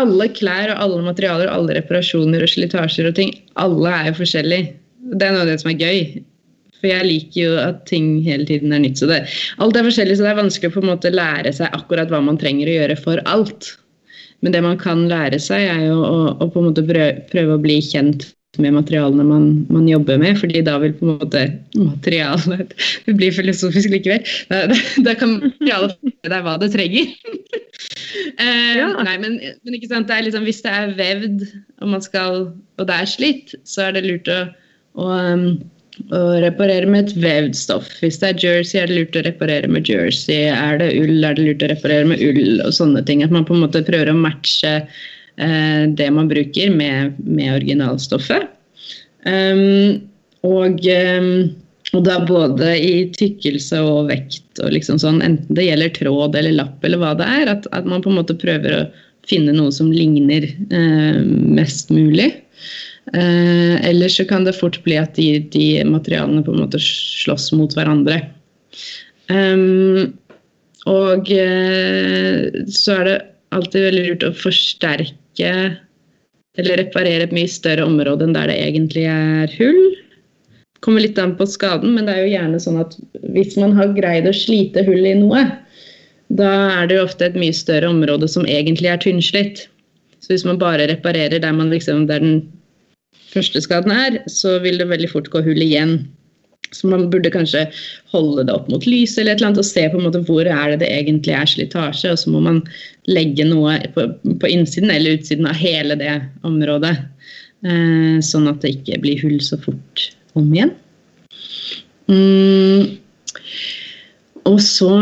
[0.00, 3.30] Alle klær og alle materialer og alle reparasjoner og slitasjer og ting,
[3.62, 4.72] alle er jo forskjellige.
[5.14, 6.00] Det er noe av det som er gøy.
[6.80, 8.98] For jeg liker jo at ting hele tiden er nytt.
[9.00, 9.22] Så det,
[9.62, 12.20] alt er forskjellig, så det er vanskelig å på en måte lære seg akkurat hva
[12.26, 13.70] man trenger å gjøre for alt.
[14.44, 17.56] Men det man kan lære seg, er jo å, å på en måte prøve, prøve
[17.56, 18.28] å bli kjent
[18.62, 22.74] med materialene man, man jobber med, fordi da vil på en måte materialet
[23.06, 24.22] Det blir filosofisk likevel.
[24.50, 24.78] Da, da,
[25.08, 27.14] da kan materialet fortelle deg hva det trenger.
[28.44, 28.90] eh, Ja.
[29.06, 31.46] Nei, men, men ikke sant, det er liksom, hvis det er vevd
[31.80, 32.44] og, man skal,
[32.78, 34.40] og det er slitt, så er det lurt å,
[35.00, 35.48] å, um,
[36.14, 37.88] å reparere med et vevd stoff.
[38.02, 40.48] Hvis det er jersey, er det lurt å reparere med jersey.
[40.50, 43.22] Er det ull, er det lurt å reparere med ull og sånne ting.
[43.24, 48.50] At man på en måte prøver å matche eh, det man bruker med, med originalstoffet.
[49.24, 50.02] Um,
[50.44, 51.30] og, um,
[51.96, 56.58] og da både i tykkelse og vekt og liksom sånn, enten det gjelder tråd eller
[56.58, 58.84] lapp eller hva det er, at, at man på en måte prøver å
[59.28, 62.34] finne noe som ligner eh, mest mulig.
[63.12, 67.50] Eh, ellers så kan det fort bli at de, de materialene på en måte slåss
[67.56, 68.22] mot hverandre.
[69.28, 70.14] Um,
[70.88, 73.18] og eh, så er det
[73.54, 75.52] alltid veldig lurt å forsterke
[76.54, 79.82] eller reparere et mye større område enn der det egentlig er hull.
[80.84, 82.96] Kommer litt an på skaden, men det er jo gjerne sånn at
[83.34, 85.46] hvis man har greid å slite hull i noe,
[86.34, 89.64] da er det jo ofte et mye større område som egentlig er tynnslitt.
[90.24, 92.38] Så hvis man bare reparerer der, man liksom, der den
[93.34, 95.98] første skaden er, så vil det veldig fort gå hull igjen.
[96.74, 97.68] Så man burde kanskje
[98.10, 100.48] holde det opp mot lyset eller et eller annet, og se på en måte hvor
[100.48, 102.14] er det det egentlig er slitasje.
[102.14, 102.62] Og så må man
[103.10, 104.08] legge noe på,
[104.42, 106.16] på innsiden eller utsiden av hele det
[106.46, 106.96] området.
[107.64, 110.74] Eh, sånn at det ikke blir hull så fort om igjen.
[112.10, 112.98] Mm.
[114.50, 114.92] Og så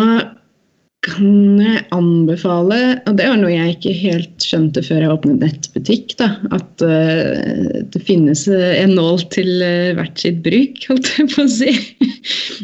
[1.03, 2.77] kan jeg anbefale,
[3.11, 7.81] og det var noe jeg ikke helt skjønte før jeg åpnet nettbutikk, da, at uh,
[7.91, 11.75] det finnes en nål til uh, hvert sitt bruk, holdt jeg på å si.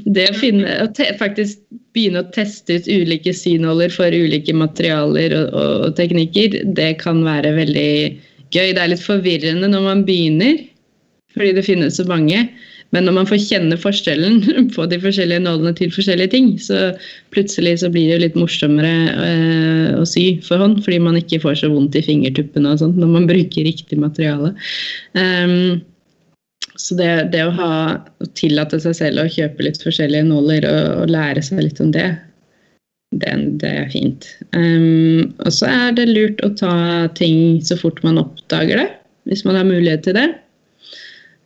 [0.06, 0.78] Det å finne,
[1.18, 1.58] faktisk
[1.96, 7.24] begynne å teste ut ulike synåler for ulike materialer og, og, og, teknikker, det kan
[7.26, 7.92] være veldig
[8.54, 8.70] gøy.
[8.70, 10.62] Det er litt forvirrende når man begynner,
[11.34, 12.46] fordi det finnes så mange.
[12.96, 14.38] Men når man får kjenne forskjellen
[14.74, 16.92] på de forskjellige nålene til forskjellige ting, så
[17.34, 21.60] plutselig så blir det litt morsommere øh, å sy for hånd, fordi man ikke får
[21.62, 24.54] så vondt i fingertuppene og sånt når man bruker riktig materiale.
[25.12, 25.84] Um,
[26.78, 27.74] så det, det, å ha,
[28.22, 31.90] å tillate seg selv å kjøpe litt forskjellige nåler og, og lære seg litt om
[31.92, 32.08] det,
[33.18, 34.30] det, det er fint.
[34.56, 36.74] Um, og så er det lurt å ta
[37.18, 38.90] ting så fort man oppdager det,
[39.28, 40.28] hvis man har mulighet til det.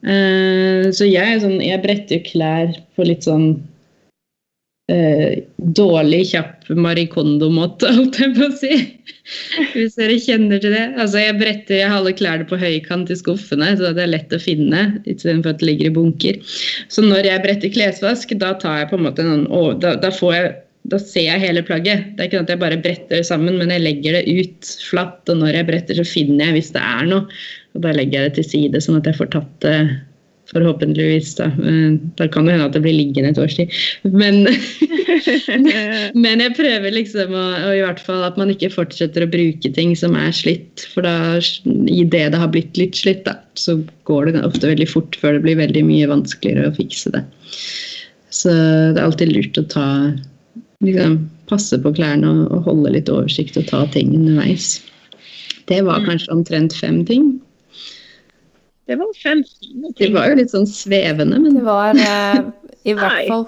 [0.02, 3.52] Uh, så jeg, sånn, jeg bretter klær på litt sånn
[4.90, 5.34] uh,
[5.78, 8.80] dårlig, kjapp Marie Kondo-måte, holdt jeg på å si.
[9.76, 10.88] Hvis dere kjenner til det.
[10.96, 14.34] Altså, jeg bretter jeg har alle klærne på høykant i skuffene, så det er lett
[14.34, 16.42] å finne istedenfor at det ligger i bunker.
[16.92, 20.10] Så når jeg bretter klesvask, da tar jeg på en måte en annen, da, da,
[20.14, 20.52] får jeg
[20.90, 22.08] da ser jeg hele plagget.
[22.16, 24.70] Det er ikke sånn at jeg bare bretter det sammen, men jeg legger det ut
[24.88, 25.20] flatt.
[25.30, 27.42] Og når jeg bretter, så finner jeg hvis det er noe.
[27.76, 29.76] Og da legger jeg det til side, sånn at jeg får tatt det
[30.52, 31.36] forhåpentligvis.
[31.38, 33.70] Da, eh, da kan det hende at det blir liggende et års tid.
[34.10, 34.42] Men,
[36.24, 39.72] men jeg prøver liksom å, og i hvert fall at man ikke fortsetter å bruke
[39.78, 40.84] ting som er slitt.
[40.92, 41.38] For da,
[41.86, 43.78] i det det har blitt litt slitt, da, så
[44.10, 47.24] går det ofte veldig fort før det blir veldig mye vanskeligere å fikse det.
[48.32, 49.86] Så det er alltid lurt å ta
[50.82, 51.18] liksom,
[51.50, 54.76] passe på klærne og, og holde litt oversikt og ta ting underveis.
[55.70, 56.10] Det var mm.
[56.10, 57.32] kanskje omtrent fem ting.
[58.90, 59.98] Det var fem fine ting.
[60.00, 62.40] Det var jo litt sånn svevende, men Det var eh,
[62.88, 63.46] i hvert fall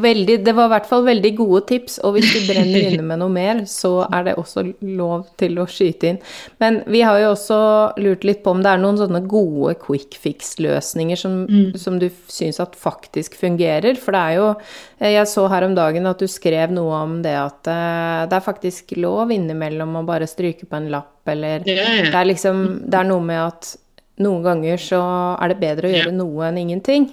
[0.00, 3.20] Veldig, det var i hvert fall veldig gode tips, og hvis du brenner inne med
[3.20, 4.64] noe mer, så er det også
[4.96, 6.20] lov til å skyte inn.
[6.62, 7.58] Men vi har jo også
[8.00, 11.76] lurt litt på om det er noen sånne gode quick fix-løsninger som, mm.
[11.80, 13.98] som, du syns at faktisk fungerer.
[14.00, 17.18] For det er jo eh, Jeg så her om dagen at du skrev noe om
[17.24, 21.62] det at uh, det er faktisk lov innimellom å bare stryke på en lapp, eller
[21.66, 23.74] Det er liksom Det er noe med at
[24.20, 25.00] noen ganger så
[25.40, 27.08] er det bedre å gjøre noe enn ingenting.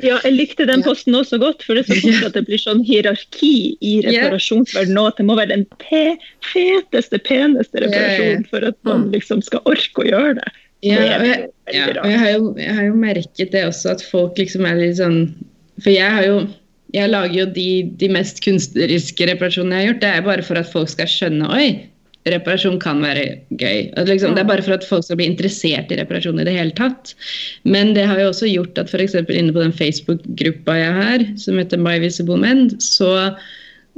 [0.00, 2.60] Ja, jeg likte den posten også godt, for det er så fort at det blir
[2.60, 5.12] sånn hierarki i reparasjonsverdenen òg.
[5.12, 5.66] At det må være den
[6.48, 9.12] feteste, peneste reparasjonen for at man mm.
[9.18, 10.48] liksom skal orke å gjøre det.
[10.82, 11.44] Ja, og jeg,
[11.76, 14.80] ja, og jeg, har jo, jeg har jo merket det også, at folk liksom er
[14.80, 15.20] litt sånn
[15.78, 16.40] For jeg har jo
[16.92, 17.68] jeg lager jo de,
[18.00, 20.02] de mest kunstneriske reparasjonene jeg har gjort.
[20.02, 21.68] Det er bare for at folk skal skjønne Oi,
[22.28, 23.24] reparasjon kan være
[23.58, 23.88] gøy.
[24.06, 26.74] Liksom, det er bare for at folk skal bli interessert i reparasjon i det hele
[26.78, 27.14] tatt.
[27.66, 29.16] Men det har jo også gjort at f.eks.
[29.26, 33.10] inne på den Facebook-gruppa jeg har, som heter My Visible Men, så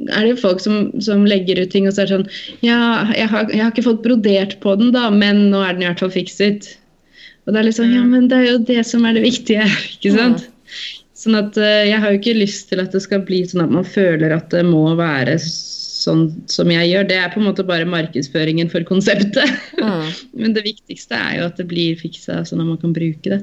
[0.09, 2.79] er det folk som, som, legger ut ting og så er det sånn Ja,
[3.15, 5.91] jeg har, jeg har, ikke fått brodert på den, da, men nå er den i
[5.91, 6.73] hvert fall fikset.
[7.45, 9.69] Og det er litt sånn Ja, men det er jo det som er det viktige,
[9.95, 10.49] ikke sant?
[11.15, 13.73] Sånn at uh, Jeg har jo ikke lyst til at det skal bli sånn at
[13.73, 15.37] man føler at det må være
[16.05, 17.09] sånn som jeg gjør.
[17.09, 19.57] Det er på en måte bare markedsføringen for konseptet.
[19.81, 20.13] Mm.
[20.43, 23.43] Men det viktigste er jo at det blir fiksa sånn at man kan bruke det.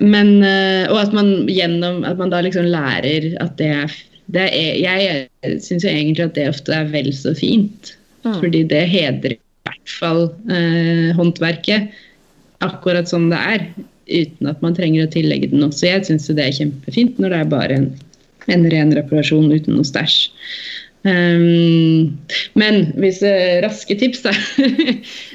[0.00, 3.96] Men, eh, og at man gjennom At man da liksom lærer at det er,
[4.32, 7.94] det er Jeg syns jo egentlig at det ofte er vel så fint.
[8.24, 8.36] Mm.
[8.38, 10.22] Fordi det hedrer i hvert fall
[10.52, 11.90] eh, håndverket
[12.64, 13.66] akkurat som det er.
[14.10, 15.74] Uten at man trenger å tillegge det noe.
[15.74, 17.90] Så jeg syns det er kjempefint når det er bare en,
[18.52, 20.30] en ren reparasjon uten noe stæsj.
[21.00, 22.18] Um,
[22.60, 24.34] men hvis uh, raske tips, da.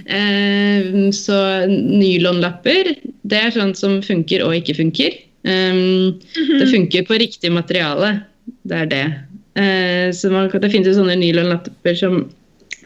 [0.05, 1.39] um, så
[1.71, 2.93] nylonlapper,
[3.25, 5.17] det er sånt som funker og ikke funker.
[5.45, 6.59] Um, mm -hmm.
[6.59, 8.19] Det funker på riktig materiale.
[8.63, 9.05] Det er det.
[9.57, 12.29] Uh, så man, det finnes jo sånne nylonlapper som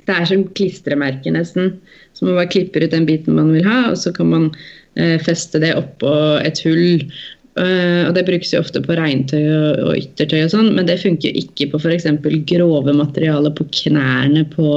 [0.08, 1.82] Det er som klistremerker, nesten.
[2.14, 4.56] Så man bare klipper ut den biten man vil ha, og så kan man
[5.00, 7.12] uh, feste det oppå et hull.
[7.58, 11.00] Uh, og Det brukes jo ofte på regntøy og, og yttertøy, og sånn, men det
[11.02, 12.06] funker ikke på f.eks.
[12.52, 14.70] grove materialer på knærne på,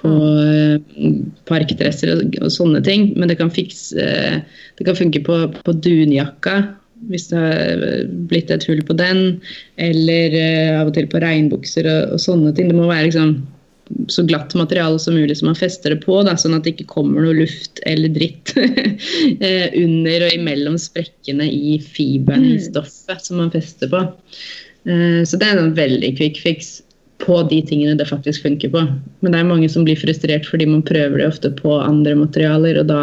[0.00, 0.76] på uh,
[1.50, 3.10] parkdresser og, og, sånne ting.
[3.18, 6.60] Men det kan, fikse, uh, det kan funke på, på dunjakka
[7.08, 7.84] hvis det har
[8.28, 9.40] blitt et hull på den.
[9.80, 10.36] Eller
[10.76, 12.68] av og til på regnbukser og, og, sånne ting.
[12.68, 13.38] Det må være liksom
[14.08, 16.90] så glatt materiale som mulig som man fester det på, da, sånn at det ikke
[16.92, 22.66] kommer noe luft eller dritt eh, under og imellom sprekkene i fiberen i mm.
[22.70, 24.04] stoffet som man fester på.
[24.86, 26.78] Eh, så det er en veldig quick fix
[27.20, 28.84] på de tingene det faktisk funker på.
[29.20, 32.80] Men det er mange som blir frustrert fordi man prøver det ofte på andre materialer,
[32.80, 33.02] og da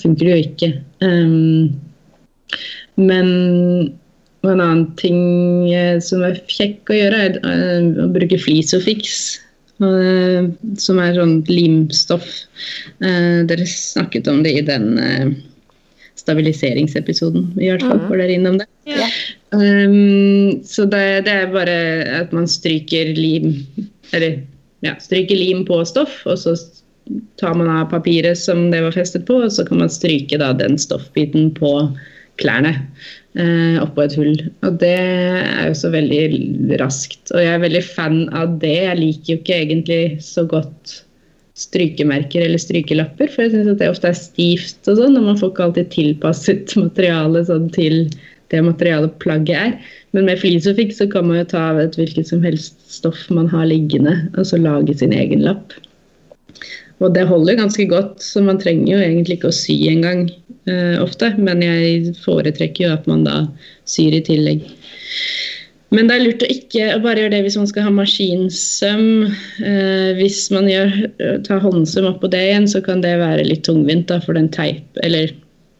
[0.00, 0.70] funker det jo ikke.
[1.04, 1.74] Um,
[2.96, 3.28] men
[4.46, 5.66] en annen ting
[6.04, 9.18] som er kjekk å gjøre, er å bruke flisofix.
[9.40, 9.45] Uh,
[9.76, 12.26] som er sånn limstoff.
[13.02, 15.34] Uh, dere snakket om det i den uh,
[16.16, 17.52] stabiliseringsepisoden.
[17.60, 18.68] I hvert fall får dere innom det.
[18.88, 19.08] Ja.
[19.52, 21.76] Um, så det, det, er bare
[22.22, 23.62] at man stryker lim
[24.14, 24.40] Eller
[24.84, 26.54] ja, stryker lim på stoff, og så
[27.40, 30.52] tar man av papiret som det var festet på, og så kan man stryke da,
[30.56, 31.72] den stoffbiten på
[32.40, 32.72] klærne
[33.38, 34.36] eh, oppå et hull.
[34.66, 37.22] Og det er jo så veldig raskt.
[37.32, 38.76] Og jeg er veldig fan av det.
[38.88, 41.00] Jeg liker jo ikke egentlig så godt
[41.56, 45.54] strykemerker eller strykelapper, for jeg syns det ofte er stivt og sånn, og man får
[45.54, 48.02] ikke alltid tilpasset materialet sånn til
[48.52, 49.94] det materialet plagget er.
[50.14, 53.48] Men med flisofix så kan man jo ta av et hvilket som helst stoff man
[53.50, 55.74] har liggende, og så lage sin egen lapp.
[57.04, 60.28] Og det holder ganske godt, så man trenger jo egentlig ikke å sy engang
[60.70, 61.32] uh, ofte.
[61.38, 63.42] Men jeg foretrekker jo at man da
[63.88, 64.64] syr i tillegg.
[65.94, 69.04] Men det er lurt å ikke bare gjøre det hvis man skal ha maskinsøm.
[69.62, 70.96] Eh, hvis man gjør,
[71.46, 74.82] tar håndsøm oppå det igjen, så kan det være litt tungvint, da, for den teip,
[75.06, 75.30] eller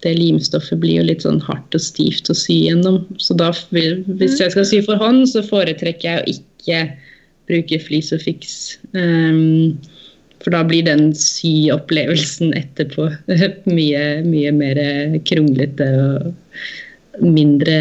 [0.05, 3.03] det limstoffet blir jo litt sånn hardt og stivt å sy gjennom.
[3.19, 6.85] Så da, hvis jeg skal sy for hånd, så foretrekker jeg å ikke
[7.51, 8.55] bruke flis og fiks.
[8.95, 9.75] Um,
[10.47, 13.09] for da blir den syopplevelsen etterpå
[13.77, 14.79] mye, mye mer
[15.27, 17.79] kronglete og mindre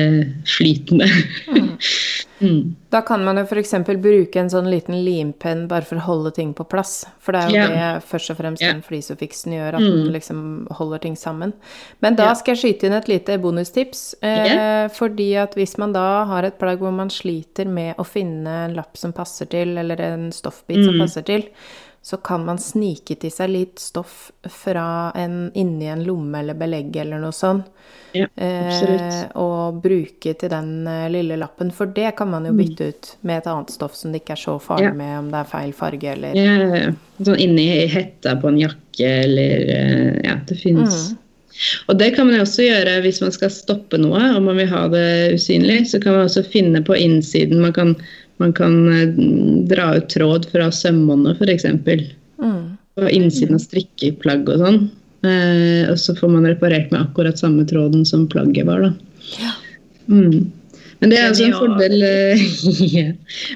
[0.49, 1.09] flytende.
[2.39, 2.75] Mm.
[2.89, 3.71] Da kan man jo f.eks.
[3.87, 7.05] bruke en sånn liten limpenn bare for å holde ting på plass.
[7.23, 7.71] For det er jo yeah.
[7.95, 8.73] det først og fremst yeah.
[8.75, 9.87] den flisofiksen gjør, at mm.
[9.93, 10.41] den liksom
[10.75, 11.53] holder ting sammen.
[12.03, 12.37] Men da yeah.
[12.39, 14.03] skal jeg skyte inn et lite bonustips.
[14.19, 18.59] Eh, fordi at hvis man da har et plagg hvor man sliter med å finne
[18.65, 20.87] en lapp som passer til, eller en stoffbit mm.
[20.89, 21.49] som passer til,
[22.05, 26.93] så kan man snike til seg litt stoff fra en, inni en lomme eller belegg
[27.01, 27.71] eller noe sånt.
[28.13, 31.71] Ja, eh, og bruke til den eh, lille lappen.
[31.73, 32.59] For det kan man jo mm.
[32.61, 34.93] bytte ut med et annet stoff som det ikke er så farlig ja.
[35.01, 36.93] med om det er feil farge eller Ja,
[37.25, 41.07] sånn inni hetta på en jakke eller eh, Ja, det fins.
[41.09, 41.21] Mm.
[41.89, 44.85] Og det kan man også gjøre hvis man skal stoppe noe, og man vil ha
[44.93, 45.07] det
[45.39, 45.87] usynlig.
[45.89, 47.65] Så kan man også finne på innsiden.
[47.65, 47.97] Man kan
[48.37, 49.13] man kan eh,
[49.69, 51.65] dra ut tråd fra sømmene, f.eks.
[51.65, 52.61] Mm.
[52.95, 54.81] På innsiden av strikkeplagg og sånn.
[55.25, 58.85] Eh, og så får man reparert med akkurat samme tråden som plagget var.
[58.87, 58.91] da.
[59.39, 59.55] Ja.
[60.11, 60.51] Mm.
[60.99, 61.95] Men det er altså en fordel
[62.97, 63.07] ja.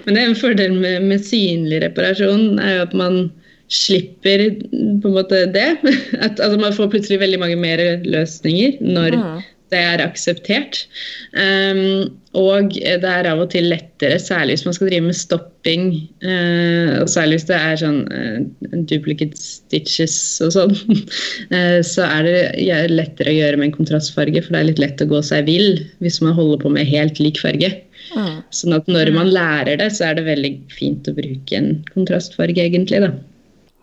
[0.03, 3.21] Men det er en fordel med, med synlig reparasjon, er jo at man
[3.69, 5.69] slipper på en måte det.
[6.25, 9.39] At, altså man får plutselig veldig mange mer løsninger når mm
[9.73, 10.83] det er akseptert.
[11.33, 15.87] Um, og det er av og til lettere, særlig hvis man skal drive med stopping,
[16.25, 20.75] uh, og særlig hvis det er sånn uh, duplicate stitches og sånn,
[21.53, 25.05] uh, så er det lettere å gjøre med en kontrastfarge, for det er litt lett
[25.05, 27.73] å gå seg vill hvis man holder på med helt lik farge.
[28.15, 28.39] Mm.
[28.55, 32.61] Sånn at når man lærer det, så er det veldig fint å bruke en kontrastfarge,
[32.69, 33.03] egentlig.
[33.05, 33.11] da.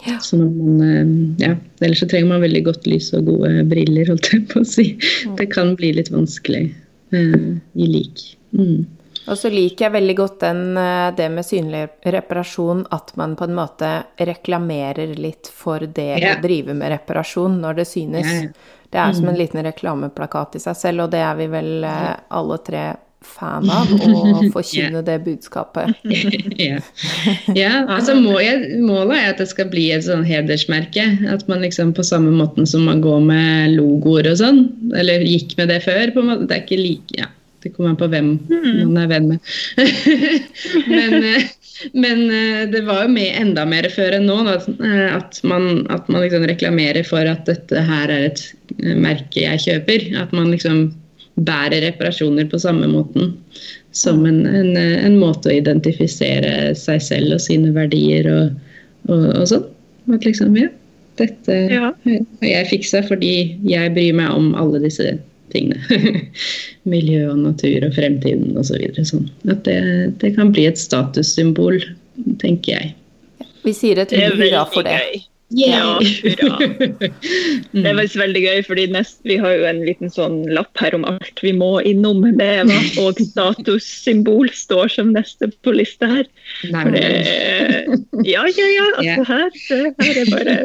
[0.05, 0.19] Ja.
[0.19, 4.33] Så man, eh, ja, ellers så trenger man veldig godt lys og gode briller, holdt
[4.33, 4.91] jeg på å si.
[5.25, 5.39] Mm.
[5.41, 6.69] Det kan bli litt vanskelig
[7.15, 8.27] uh, i lik.
[8.57, 8.85] Mm.
[9.27, 13.49] Og så liker jeg veldig godt den, eh, det med synlig reparasjon, at man på
[13.49, 13.89] en måte
[14.23, 16.37] reklamerer litt for det yeah.
[16.37, 18.31] å drive med reparasjon når det synes.
[18.31, 18.77] Yeah.
[18.87, 19.41] Det er som en mm.
[19.41, 22.85] liten reklameplakat i seg selv, og det er vi vel alle tre
[23.27, 24.23] fan av å
[24.55, 25.95] forkynne det budskapet.
[26.69, 26.81] ja.
[27.57, 31.07] ja, altså må jeg, Målet er at det skal bli et sånn hedersmerke.
[31.33, 34.67] At man liksom på samme måten som man går med logoer og sånn,
[34.97, 36.13] eller gikk med det før.
[36.15, 37.31] på en måte, Det er ikke like, ja,
[37.67, 38.67] det kommer an på hvem mm.
[38.87, 39.55] man er venn med.
[40.93, 41.49] men, eh,
[41.93, 44.39] men, eh, det var jo med enda mer før enn nå.
[44.53, 48.45] Eh, at man, at man liksom reklamerer for at dette her er et
[48.79, 50.07] merke jeg kjøper.
[50.23, 50.87] At man liksom
[51.37, 53.35] bærer reparasjoner på samme måten.
[53.97, 58.51] Som en, en, en, måte å identifisere seg selv og sine verdier og,
[59.09, 59.65] og, og sånn.
[60.13, 60.69] At liksom, ja,
[61.19, 61.89] dette ja.
[62.05, 63.33] har jeg fiksa fordi
[63.67, 65.17] jeg bryr meg om alle disse
[65.55, 65.81] tingene.
[66.93, 68.69] Miljø og natur og fremtiden osv.
[68.69, 69.31] Så videre, sånn.
[69.49, 69.79] At det,
[70.23, 71.81] det, kan bli et statussymbol,
[72.43, 72.93] tenker jeg.
[73.67, 75.01] Vi sier et hurra for det.
[75.49, 76.59] Ja, hurra.
[77.73, 81.07] Det var veldig gøy, fordi nest, vi har jo en liten sånn lapp her om
[81.07, 86.27] alt vi må innom Det var, og statussymbol står som neste på lista her.
[86.73, 87.05] Nei, det,
[88.27, 88.89] ja, ja, ja.
[88.99, 90.57] Altså, her, her er bare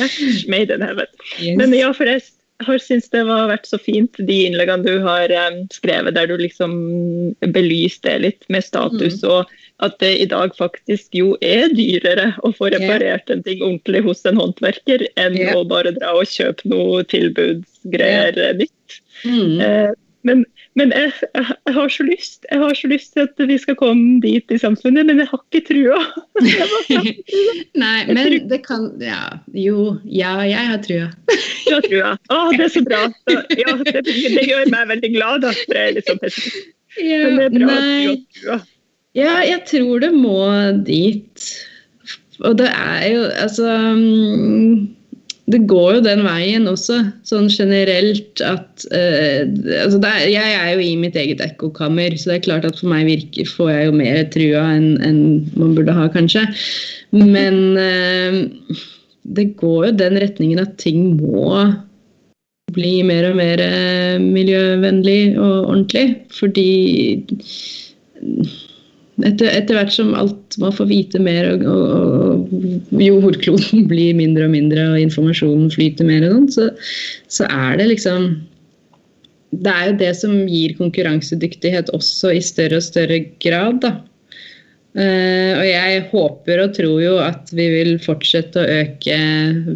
[0.00, 1.14] match made in heaven.
[1.60, 2.24] Men ja, for jeg
[2.66, 6.34] har syntes det har vært så fint, de innleggene du har um, skrevet der du
[6.40, 6.74] liksom
[7.54, 9.28] belyste litt med status, mm.
[9.30, 14.02] og at det i dag faktisk jo er dyrere å få reparert en ting ordentlig
[14.08, 19.00] hos en håndverker enn å bare dra og kjøpe noe tilbudsgreier nytt.
[19.22, 19.58] Mm.
[19.62, 19.92] Uh,
[20.26, 20.46] men
[20.78, 23.76] men jeg, jeg, jeg, har så lyst Jeg har så lyst til at vi skal
[23.78, 25.98] komme dit i samfunnet, men jeg har ikke trua.
[27.82, 29.96] Nei, men det kan Ja, jo.
[30.04, 31.10] Ja, jeg har trua.
[31.68, 32.10] Du har trua.
[32.32, 33.02] Å, det er så bra.
[33.28, 36.70] Så, ja, det, det, gjør meg veldig glad, at det jeg er litt sånn pessimist.
[36.96, 37.82] Men det er bra nei.
[37.82, 38.60] at du har trua.
[39.16, 40.42] Ja, jeg tror det må
[40.86, 41.48] dit.
[42.44, 44.88] Og det er jo Altså mm,
[45.48, 49.48] det går jo den veien også, sånn generelt at uh,
[49.80, 52.92] altså er, Jeg er jo i mitt eget ekkokammer, så det er klart at for
[52.92, 55.20] meg virker, får jeg jo mer trua enn en
[55.56, 56.44] man burde ha, kanskje.
[57.16, 58.76] Men uh,
[59.38, 61.64] det går jo den retningen at ting må
[62.76, 66.06] bli mer og mer uh, miljøvennlig og ordentlig.
[66.28, 66.68] Fordi
[69.26, 72.52] etter, etter, hvert som alt man får vite mer, og, og,
[72.92, 76.68] og jo jordkloden blir mindre og mindre, og informasjonen flyter mer, og sånt, så,
[77.40, 78.30] så er det liksom
[79.48, 83.94] Det er jo det som gir konkurransedyktighet også i større og større grad, da.
[84.98, 89.18] Uh, og jeg håper og tror jo at vi vil fortsette å øke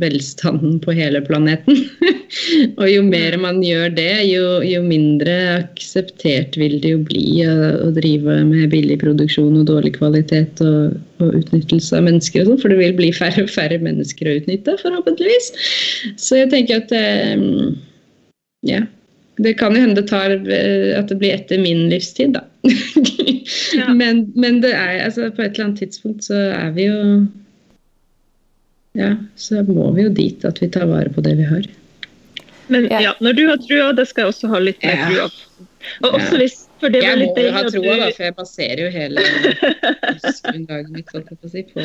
[0.02, 1.78] velstanden på hele planeten.
[2.80, 7.54] og jo mer man gjør det, jo, jo, mindre akseptert vil det jo bli å,
[7.86, 12.62] å drive med billig produksjon og dårlig kvalitet og, og utnyttelse av mennesker og sånn,
[12.64, 15.52] for det vil bli færre og færre mennesker å utnytte, forhåpentligvis.
[16.18, 16.96] Så jeg tenker at
[17.38, 17.76] um,
[18.66, 18.82] ja,
[19.42, 22.42] det kan jo hende det tar eh, at det blir etter min livstid, da.
[23.76, 23.92] ja.
[23.94, 26.98] men, men, det er altså på et eller annet tidspunkt så er vi jo
[28.98, 31.64] Ja, så må vi jo dit at vi tar vare på det vi har.
[32.72, 35.66] Men ja, når du har trua, det skal jeg også ha litt mer trua på.
[36.04, 38.00] Og også hvis for det jeg må jo ha troa, du...
[38.02, 39.24] da, for jeg baserer jo hele
[40.44, 41.76] grunnlaget mitt på, på Skal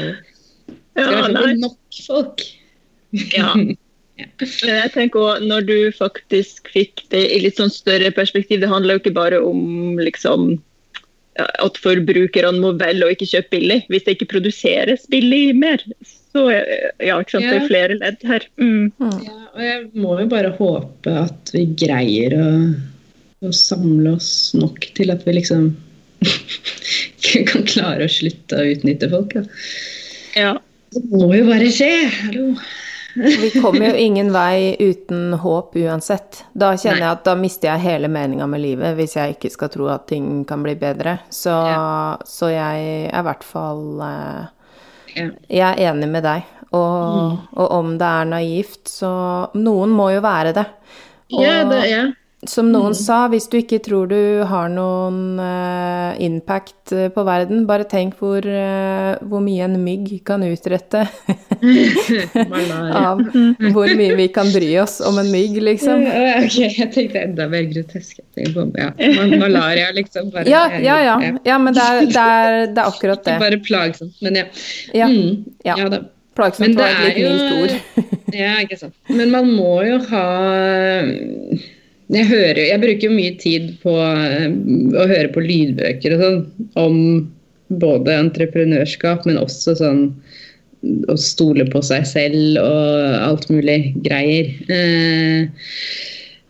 [0.97, 2.47] ja, være nok folk.
[3.34, 3.51] ja.
[4.18, 8.97] Jeg tenker også, Når du faktisk fikk det i litt sånn større perspektiv, det handler
[8.97, 10.55] jo ikke bare om liksom
[11.38, 13.80] at forbrukerne må velge å ikke kjøpe billig.
[13.92, 15.84] Hvis det ikke produseres billig mer,
[16.34, 17.46] så ja, ikke sant?
[17.46, 17.52] Ja.
[17.52, 18.48] det er flere ledd her.
[18.62, 18.92] Mm.
[19.02, 22.48] Ja, og jeg må jo bare håpe at vi greier å,
[23.46, 25.70] å samle oss nok til at vi liksom
[27.52, 29.38] kan klare å slutte å utnytte folk.
[29.38, 29.46] Da.
[30.38, 30.58] Ja.
[30.96, 31.94] Det må jo bare skje.
[32.24, 32.52] Hallo.
[33.18, 36.43] Vi kommer jo ingen vei uten håp uansett.
[36.53, 39.72] Da kjenner jeg at da mister jeg hele meninga med livet hvis jeg ikke skal
[39.74, 41.18] tro at ting kan bli bedre.
[41.34, 42.18] Så, ja.
[42.26, 46.53] så jeg er i hvert fall eh, Jeg er enig med deg.
[46.68, 47.36] Og, mm.
[47.57, 49.09] og, om det er naivt, så
[49.55, 50.65] Noen må jo være det.
[51.32, 52.05] Og, ja, det, ja
[52.46, 52.98] som noen mm.
[53.00, 58.20] sa, hvis du ikke tror du har noen uh, impact eh, på verden, bare tenk
[58.20, 61.02] hvor, uh, hvor mye en mygg kan utrette.
[63.08, 63.24] Av
[63.74, 66.04] hvor mye vi kan bry oss om en mygg, liksom.
[66.44, 68.22] ok, jeg tenkte enda mer grotesk.
[68.38, 68.92] Ja.
[69.34, 70.30] Malaria, liksom.
[70.36, 71.58] Bare, ja, ja, ja, ja.
[71.58, 73.34] men det er, det, er, det er, akkurat det.
[73.34, 74.46] Ikke bare plagsomt, men ja.
[74.94, 75.80] Ja, mm, ja.
[75.82, 76.04] ja da.
[76.38, 78.14] Plagsomt var et litt mildt ord.
[78.38, 78.94] ja, ikke sant.
[79.10, 80.28] Men man må jo ha
[82.14, 84.47] jeg, hører, jeg bruker mye tid på eh,
[84.95, 86.43] å høre på lydbøker og sånn
[86.80, 86.99] om
[87.82, 90.03] både entreprenørskap, men også sånn
[91.12, 94.53] å stole på seg selv og alt mulig greier.
[94.72, 95.49] Eh,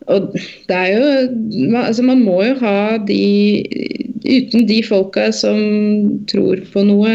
[0.08, 0.30] og
[0.70, 3.18] det er jo altså Man må jo ha de
[4.24, 5.58] Uten de folka som
[6.30, 7.10] tror på noe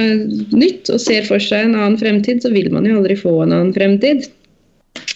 [0.54, 3.52] nytt og ser for seg en annen fremtid, så vil man jo aldri få en
[3.52, 4.26] annen fremtid.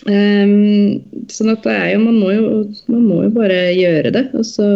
[0.08, 4.24] Um, sånn at det er jo man, må jo man må jo bare gjøre det.
[4.38, 4.70] Altså,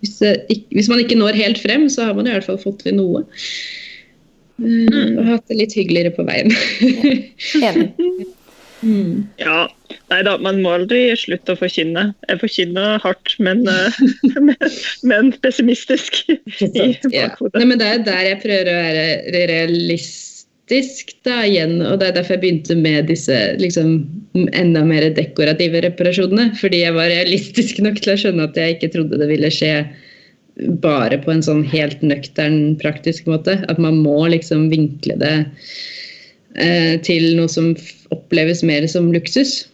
[0.00, 2.80] hvis, det, hvis, man ikke når helt frem, så har man i hvert fall fått
[2.86, 3.26] til noe.
[4.58, 6.50] Um, og hatt det litt hyggeligere på veien.
[8.82, 9.26] Mm.
[9.42, 9.66] Ja.
[10.12, 12.04] Nei da, man må aldri slutte å forkynne.
[12.28, 13.98] Jeg forkynner hardt, men, uh,
[14.46, 14.54] men,
[15.08, 16.22] men pessimistisk.
[16.30, 17.28] ja.
[17.56, 19.06] Nei, men det er der jeg prøver å være
[19.50, 20.37] realist
[20.68, 21.80] realistisk da igjen.
[21.82, 24.06] Og det er derfor jeg begynte med disse liksom,
[24.52, 26.54] enda mer dekorative reparasjonene.
[26.58, 29.86] Fordi jeg var realistisk nok til å skjønne at jeg ikke trodde det ville skje
[30.82, 33.60] bare på en sånn helt nøktern, praktisk måte.
[33.68, 35.36] At man må liksom vinkle det
[36.56, 37.74] eh, til noe som
[38.10, 39.66] oppleves mer som luksus.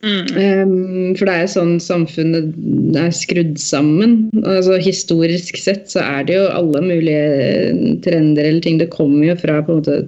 [0.00, 0.28] Mm.
[0.32, 4.30] Um, for det er jo sånn samfunnet er skrudd sammen.
[4.48, 8.78] Altså Historisk sett så er det jo alle mulige trender eller ting.
[8.80, 9.98] Det kommer jo fra på en måte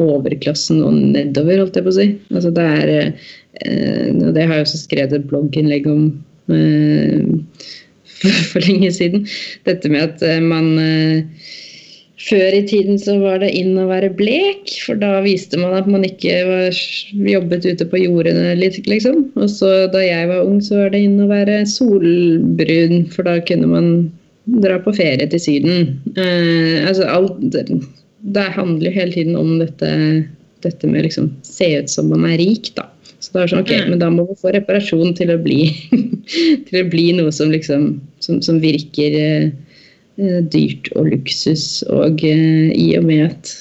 [0.00, 2.08] overklassen og nedover, holdt jeg på å si.
[2.34, 2.90] Altså det er
[3.60, 6.04] Og Det har jeg også skrevet et blogginnlegg om
[6.50, 7.24] uh,
[8.50, 9.26] for, lenge siden.
[9.66, 10.70] Dette med at uh, man
[12.20, 15.88] før i tiden så var det inn å være blek, for da viste man at
[15.90, 16.80] man ikke var,
[17.32, 19.24] jobbet ute på jordene litt, liksom.
[19.40, 23.38] Og så da jeg var ung, så var det inn å være solbrun, for da
[23.48, 23.88] kunne man
[24.60, 25.96] dra på ferie til Syden.
[26.16, 27.40] Eh, altså alt
[28.20, 29.90] det, handler jo hele tiden om dette,
[30.64, 32.88] dette med liksom se ut som man er rik, da.
[33.20, 33.88] Så det var sånn, ok, mm.
[33.92, 35.64] men da må vi få reparasjon til å bli,
[36.68, 37.90] til å bli noe som liksom
[38.24, 39.50] som, som virker eh,
[40.20, 41.82] Eh, dyrt og luksus.
[41.88, 43.52] Og eh, i og med at,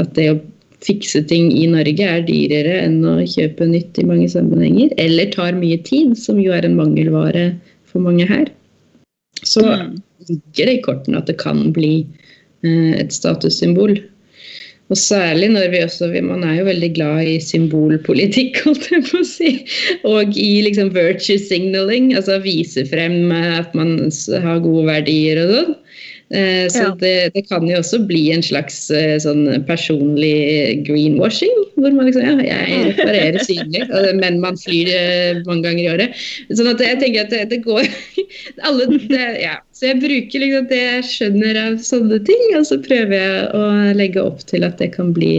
[0.00, 0.38] at, det å
[0.86, 5.58] fikse ting i Norge er dyrere enn å kjøpe nytt i mange sammenhenger, eller tar
[5.58, 7.50] mye tid, som jo er en mangelvare
[7.90, 8.46] for mange her,
[9.42, 9.98] så mm.
[10.30, 12.06] ligger det i kortene at det kan bli
[12.66, 13.98] et statussymbol.
[14.88, 19.20] Og særlig når vi også Man er jo veldig glad i symbolpolitikk, holdt jeg på
[19.20, 19.50] å si.
[20.08, 23.98] Og i liksom virtue signaling, altså vise frem at man
[24.44, 25.76] har gode verdier og sånn.
[26.28, 26.94] Eh, så ja.
[27.00, 31.54] det, det, kan jo også bli en slags eh, sånn personlig greenwashing.
[31.78, 33.84] Hvor man liksom Ja, jeg reparerer synlig,
[34.18, 36.22] men man flyr eh, mange ganger i året.
[36.50, 37.86] Sånn at jeg tenker at det, det går
[38.66, 39.56] alle, det, ja.
[39.76, 43.64] Så jeg bruker liksom det jeg skjønner av sånne ting, og så prøver jeg å
[43.98, 45.32] legge opp til at det kan bli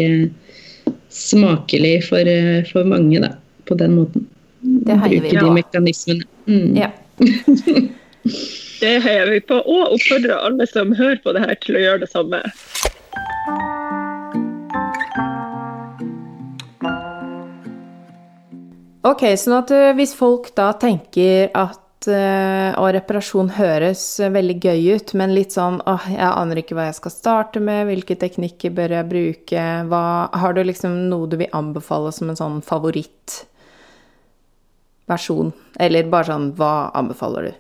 [1.14, 2.34] smakelig for,
[2.72, 3.36] for mange, da.
[3.68, 4.26] På den måten.
[4.62, 5.30] Det heier vi.
[5.30, 6.30] Bruke de mekanismene.
[6.48, 6.78] Mm.
[6.80, 6.92] Ja.
[8.80, 12.04] Det heier vi på, og oppfordrer alle som hører på det her, til å gjøre
[12.06, 12.40] det samme.
[19.08, 25.12] Ok, sånn at eh, hvis folk da tenker at og reparasjon høres veldig gøy ut,
[25.20, 28.96] men litt sånn åh, jeg aner ikke hva jeg skal starte med, hvilke teknikker bør
[28.96, 35.52] jeg bruke, hva Har du liksom noe du vil anbefale som en sånn favorittversjon?
[35.76, 37.54] Eller bare sånn, hva anbefaler du?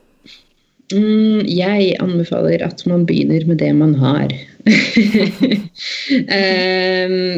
[0.96, 4.32] Mm, jeg anbefaler at man begynner med det man har.
[4.70, 4.76] Um,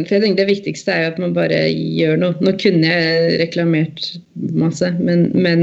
[0.05, 2.35] for jeg tenker Det viktigste er jo at man bare gjør noe.
[2.43, 3.97] Nå kunne jeg reklamert
[4.35, 5.59] masse, men, men,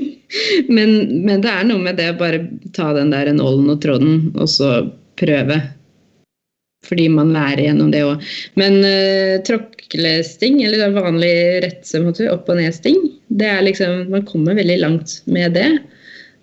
[0.76, 0.90] men,
[1.26, 2.40] men det er noe med det å bare
[2.76, 4.68] ta den der nålen og tråden, og så
[5.20, 5.58] prøve.
[6.84, 8.16] Fordi man lærer gjennom det òg.
[8.60, 11.34] Men uh, tråklesting, eller vanlig
[11.64, 12.98] rettsøm, opp- og nedsting,
[13.34, 15.70] det er liksom Man kommer veldig langt med det.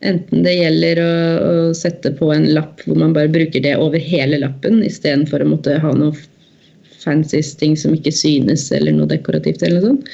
[0.02, 1.10] Enten det gjelder å,
[1.46, 5.52] å, sette på en lapp hvor man bare bruker det over hele lappen, istedenfor å
[5.54, 6.16] måtte ha noe
[7.02, 9.62] fancy ting som ikke synes, eller noe dekorativt.
[9.62, 10.10] eller noe sånt.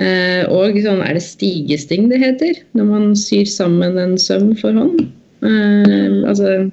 [0.00, 4.74] Eh, og sånn er det stigesting det heter, når man syr sammen en søm for
[4.74, 5.02] hånd.
[5.46, 6.70] Eh, altså,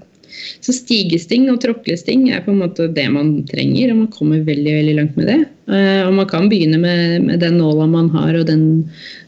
[0.61, 4.73] så stigesting og tråklesting er på en måte det man trenger, og man kommer veldig
[4.79, 5.39] veldig langt med det.
[5.73, 8.65] Eh, og man kan begynne med, med den nåla man har, og den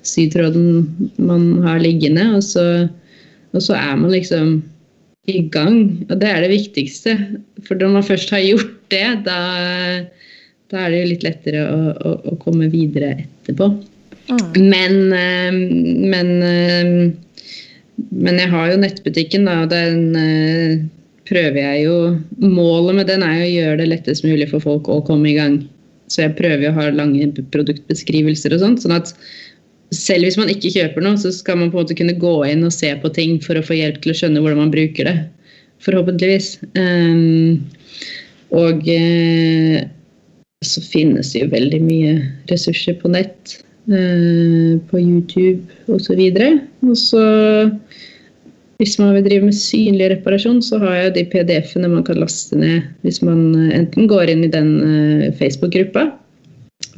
[0.06, 2.26] sytråden man har liggende.
[2.38, 2.66] og så
[3.54, 4.60] og så er man liksom
[5.30, 6.06] i gang.
[6.10, 7.16] Og det er det viktigste.
[7.68, 9.40] For når man først har gjort det, da,
[10.72, 13.72] da er det jo litt lettere å, å, å komme videre etterpå.
[14.30, 14.70] Mm.
[14.70, 15.58] Men, eh,
[16.14, 19.64] men, eh, men jeg har jo nettbutikken, da.
[19.66, 20.86] og den eh,
[21.30, 21.98] prøver jeg jo
[22.42, 25.38] Målet med den er jo å gjøre det lettest mulig for folk å komme i
[25.38, 25.60] gang.
[26.10, 28.82] Så jeg prøver jo å ha lange produktbeskrivelser og sånt.
[28.82, 29.14] sånn at
[29.96, 32.66] selv hvis man ikke kjøper noe, så skal man på en måte kunne gå inn
[32.66, 35.16] og se på ting for å få hjelp til å skjønne hvordan man bruker det.
[35.86, 36.58] Forhåpentligvis.
[36.78, 37.64] Um,
[38.54, 39.80] og uh,
[40.66, 42.14] så finnes det jo veldig mye
[42.52, 43.58] ressurser på nett.
[43.90, 46.22] Uh, på YouTube osv.
[46.86, 47.26] Og så
[48.80, 52.56] hvis man vil drive med synlig reparasjon, så har jeg de PDF-ene man kan laste
[52.56, 54.70] ned hvis man eh, enten går inn i den
[55.36, 56.06] Facebook-gruppa,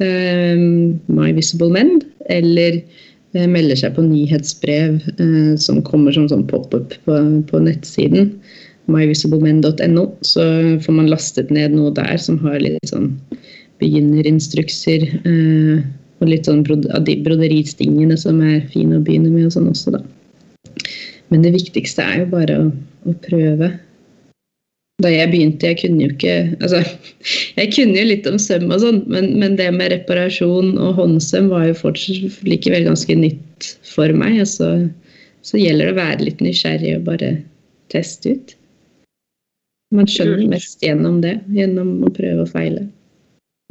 [0.00, 2.00] My Visible Men,
[2.32, 7.18] eller eh, melder seg på nyhetsbrev eh, som kommer som sånn pop-up på,
[7.48, 8.32] på, nettsiden.
[8.90, 10.06] myvisiblemen.no.
[10.26, 10.44] Så
[10.84, 13.12] får man lastet ned noe der som har litt sånn
[13.82, 15.08] beginnerinstrukser.
[15.22, 15.84] Eh,
[16.22, 16.62] og litt sånn
[16.94, 20.02] av de broderistingene som er fine å begynne med og sånn også, da.
[21.32, 22.68] Men det viktigste er jo bare å,
[23.08, 23.72] å prøve
[25.02, 26.82] da jeg begynte, jeg kunne jo ikke Altså,
[27.58, 31.50] jeg kunne jo litt om søm og sånn, men, men, det med reparasjon og håndsøm
[31.52, 34.40] var jo fortsatt likevel ganske nytt for meg.
[34.44, 34.70] Og så,
[35.46, 37.34] så gjelder det å være litt nysgjerrig og bare
[37.92, 38.56] teste ut.
[39.92, 42.86] Man skjønner mest gjennom det, gjennom å prøve og feile.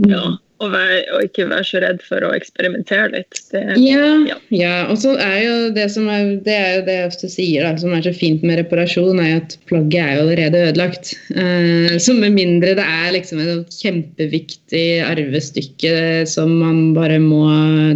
[0.06, 3.40] Ja, og, være, å, ikke være så redd for å eksperimentere litt.
[3.52, 4.38] Det, ja, ja.
[4.54, 7.66] ja, og så er jo det som er, det er jo det jeg ofte sier,
[7.66, 11.14] da, som er så fint med reparasjon, er at plagget er jo allerede ødelagt.
[11.34, 15.96] Uh, så med mindre det er liksom et kjempeviktig arvestykke
[16.30, 17.44] som man bare må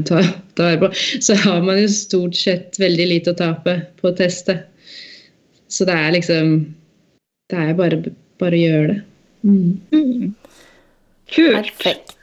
[0.10, 0.24] ta,
[0.58, 0.92] ta vare på,
[1.22, 4.58] så har man jo stort sett veldig lite å tape på å teste.
[5.70, 6.58] Så det er liksom
[7.52, 8.02] Det er bare,
[8.42, 9.00] bare å gjøre det.
[9.46, 9.78] Mm.
[9.94, 10.34] Mm.
[11.30, 11.54] Kult.
[11.54, 12.15] Perfekt.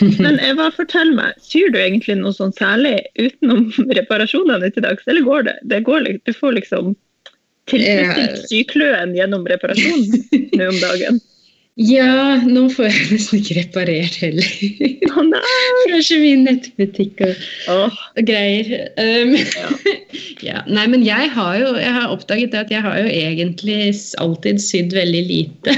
[0.24, 3.68] Men Eva, fortell meg, syr du egentlig noe sånn særlig utenom
[3.98, 5.56] reparasjonene til dags, eller går det?
[5.72, 6.92] det går, du får liksom
[7.70, 11.22] tilfredsstilt sykløen gjennom reparasjonen nå om dagen?
[11.76, 14.46] Ja, nå får jeg nesten ikke reparert heller.
[14.48, 15.64] Å oh, nei!
[15.92, 17.98] Er så mye nettbutikk og, oh.
[18.16, 18.86] og greier.
[18.96, 19.66] Um, ja.
[20.46, 20.62] ja.
[20.72, 23.92] Nei, men jeg har jo jeg har oppdaget at jeg har jo egentlig
[24.24, 25.76] alltid sydd veldig lite.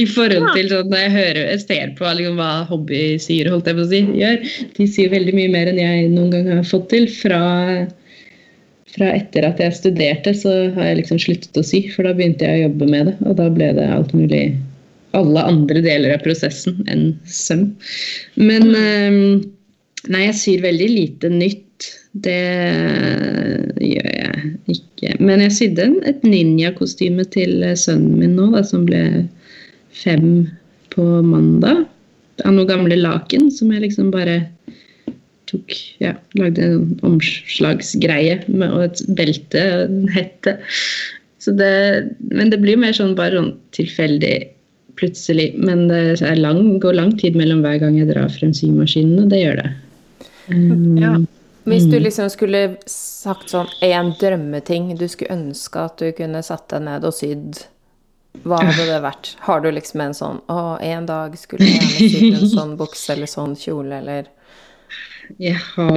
[0.00, 3.84] I forhold til sånn når jeg hører ser på liksom, hva hobbysyere holdt jeg på
[3.84, 4.52] å si, gjør.
[4.78, 7.08] De sier veldig mye mer enn jeg noen gang har fått til.
[7.12, 7.42] Fra,
[8.94, 11.84] fra etter at jeg studerte, så har jeg liksom sluttet å sy.
[11.92, 14.46] For da begynte jeg å jobbe med det, og da ble det alt mulig
[15.16, 17.70] alle andre deler av prosessen enn søm.
[18.36, 19.22] Men um,
[20.06, 21.88] Nei, jeg syr veldig lite nytt.
[22.24, 22.38] Det
[23.82, 25.16] gjør jeg ikke.
[25.20, 29.02] Men jeg sydde et ninjakostyme til sønnen min nå, da, som ble
[29.98, 30.48] fem
[30.94, 31.84] på mandag.
[32.44, 34.40] Av noen gamle laken som jeg liksom bare
[35.48, 35.72] tok
[36.02, 40.58] Ja, lagde en omslagsgreie med, og et belte og en hette.
[41.40, 41.72] Så det,
[42.28, 44.36] men det blir mer sånn bare sånn tilfeldig
[44.98, 45.52] plutselig.
[45.56, 49.42] Men det lang, går lang tid mellom hver gang jeg drar frem symaskinen, og det
[49.42, 49.72] gjør det.
[50.52, 51.14] Um, ja.
[51.68, 52.04] Hvis du mm.
[52.06, 57.04] liksom skulle sagt sånn én drømmeting du skulle ønske at du kunne satt deg ned
[57.04, 57.60] og sydd,
[58.46, 59.34] hva hadde det vært?
[59.44, 63.14] Har du liksom en sånn Å, en dag skulle jeg gjerne sydd en sånn bukse
[63.14, 64.28] eller sånn kjole, eller
[65.36, 65.92] jeg har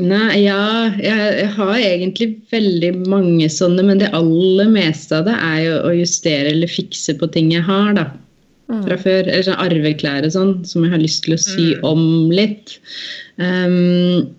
[0.00, 0.62] Nei, ja,
[0.96, 5.76] jeg, jeg, har egentlig veldig mange sånne, men det aller meste av det er jo
[5.90, 8.06] å justere eller fikse på ting jeg har, da.
[8.70, 8.82] Mm.
[8.86, 9.26] Fra før.
[9.26, 11.86] Eller sånn arveklær og sånn, som jeg har lyst til å sy mm.
[11.90, 12.78] om litt.
[13.36, 14.30] Um,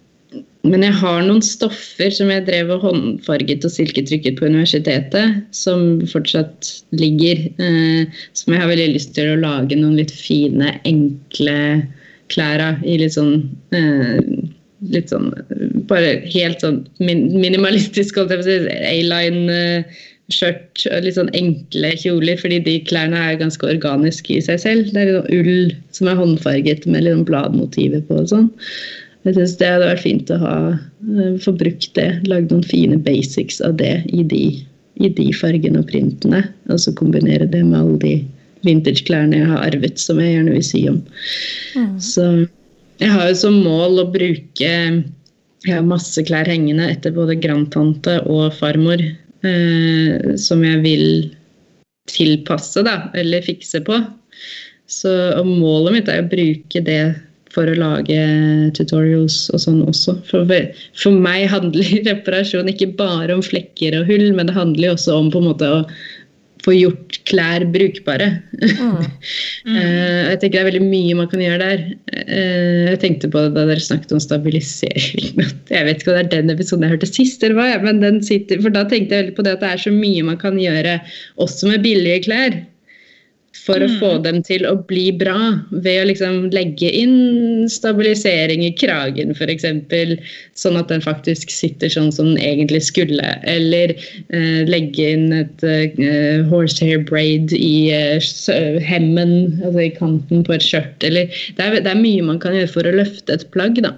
[0.67, 6.03] men jeg har noen stoffer som jeg drev og håndfarget og silketrykket på universitetet, som
[6.11, 7.47] fortsatt ligger.
[7.57, 11.57] Eh, som jeg har veldig lyst til å lage noen litt fine, enkle
[12.31, 14.21] klærne i litt sånn eh,
[14.91, 15.29] litt sånn
[15.89, 18.79] Bare helt sånn minimalistisk, holdt jeg på å si.
[18.93, 19.99] A-line eh,
[21.03, 24.93] litt sånn enkle kjoler, fordi de klærne er ganske organiske i seg selv.
[24.93, 28.51] Det er litt sånn ull som er håndfarget med litt sånn bladmotiver på og sånn.
[29.21, 32.09] Jeg syns det hadde vært fint å ha eh, få brukt det.
[32.29, 34.45] Lagd noen fine basics av det i de,
[34.97, 36.43] i de fargene og printene.
[36.73, 38.15] Og så kombinere det med alle de
[38.65, 40.99] vintage-klærne jeg har arvet, som jeg gjerne vil si om.
[41.77, 41.95] Mm.
[42.01, 42.27] Så
[43.01, 44.71] jeg har jo som mål å bruke
[45.61, 51.05] Jeg har masse klær hengende etter både grandtante og farmor eh, som jeg vil
[52.09, 53.99] tilpasse, da, eller fikse på.
[54.89, 55.11] Så,
[55.45, 57.03] målet mitt er å bruke det
[57.51, 58.21] for å lage
[58.77, 60.17] tutorials og sånn også.
[60.29, 60.55] For,
[61.01, 65.31] for meg handler reparasjon ikke bare om flekker og hull, men det handler også om
[65.33, 65.83] på en måte å
[66.61, 68.33] få gjort klær brukbare.
[68.61, 68.97] Mm.
[69.61, 69.75] Mm.
[69.77, 71.81] jeg tenker det er veldig mye man kan gjøre der.
[72.23, 75.37] Eh, jeg tenkte på det da dere snakket om stabilisering.
[75.69, 78.17] Jeg vet ikke om det er den episoden jeg hørte sist, eller hva, men den
[78.25, 80.57] sitter, for da tenkte jeg veldig på det at det er så mye man kan
[80.59, 80.97] gjøre
[81.45, 82.57] også med billige klær
[83.65, 83.85] for mm.
[83.85, 85.37] å få dem til å bli bra
[85.69, 89.67] ved å liksom legge inn stabilisering i kragen f.eks.
[90.57, 93.35] Sånn at den faktisk sitter sånn som den egentlig skulle.
[93.49, 100.57] Eller eh, legge inn et eh, horsehair braid i eh, hemmen, altså i kanten på
[100.57, 101.05] et skjørt.
[101.05, 103.93] Eller det er, det er, mye man kan gjøre for å løfte et plagg, da.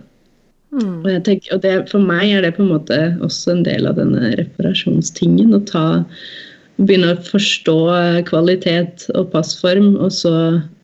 [0.73, 1.03] Mm.
[1.05, 3.99] Og, tenker, og det, for meg er det på en måte også en del av
[3.99, 5.53] denne reparasjonstingen.
[5.53, 5.85] å ta
[6.81, 7.77] begynne å forstå
[8.29, 10.35] kvalitet og passform, og så,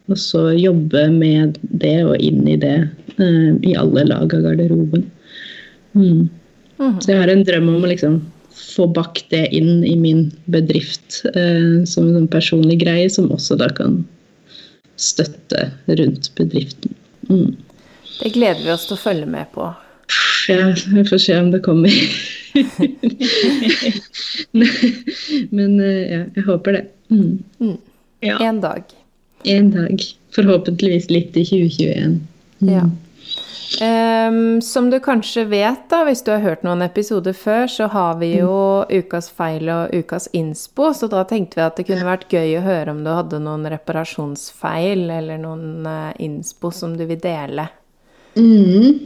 [0.09, 2.77] og så jobbe med det og inn i det
[3.17, 5.07] eh, i alle lag av garderoben.
[5.97, 6.27] Mm.
[6.79, 6.99] Mm.
[7.01, 8.21] Så jeg har en drøm om å liksom
[8.59, 13.57] få bakt det inn i min bedrift eh, som en sånn personlig greie, som også
[13.59, 14.03] da kan
[14.99, 15.69] støtte
[15.99, 16.95] rundt bedriften.
[17.29, 17.55] Mm.
[18.19, 19.67] Det gleder vi oss til å følge med på.
[20.49, 21.93] Ja, vi får se om det kommer.
[25.57, 26.85] Men eh, ja, jeg håper det.
[27.09, 27.43] Mm.
[27.59, 27.77] Mm.
[28.19, 28.47] Ja.
[28.47, 28.83] En dag.
[29.43, 30.01] En dag.
[30.35, 32.19] Forhåpentligvis litt i 2021.
[32.59, 32.73] Mm.
[32.73, 32.89] Ja.
[33.81, 38.17] Um, som du kanskje vet, da, hvis du har hørt noen episoder før, så har
[38.17, 42.33] vi jo ukas feil og ukas innspo, så da tenkte vi at det kunne vært
[42.33, 47.21] gøy å høre om du hadde noen reparasjonsfeil eller noen uh, innspo som du vil
[47.21, 47.67] dele.
[48.39, 49.05] Mm.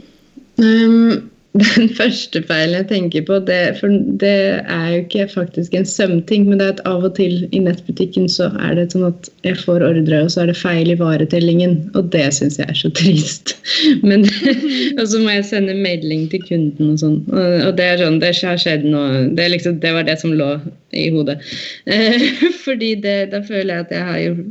[0.56, 5.86] Um, den første feilen jeg tenker på, det, for det er jo ikke faktisk en
[5.86, 9.30] sømting, men det er at av og til i nettbutikken så er det sånn at
[9.46, 11.76] jeg får ordre, og så er det feil i varetellingen.
[11.94, 13.54] Og det syns jeg er så trist.
[14.08, 14.26] Men,
[14.98, 17.20] og så må jeg sende melding til kunden og sånn.
[17.30, 19.04] Og det er sånn, det har skjedd nå.
[19.38, 20.56] det, liksom, det var det som lå
[20.94, 21.38] i hodet.
[21.86, 22.28] Eh,
[22.66, 24.44] fordi det, da føler jeg at jeg har gjort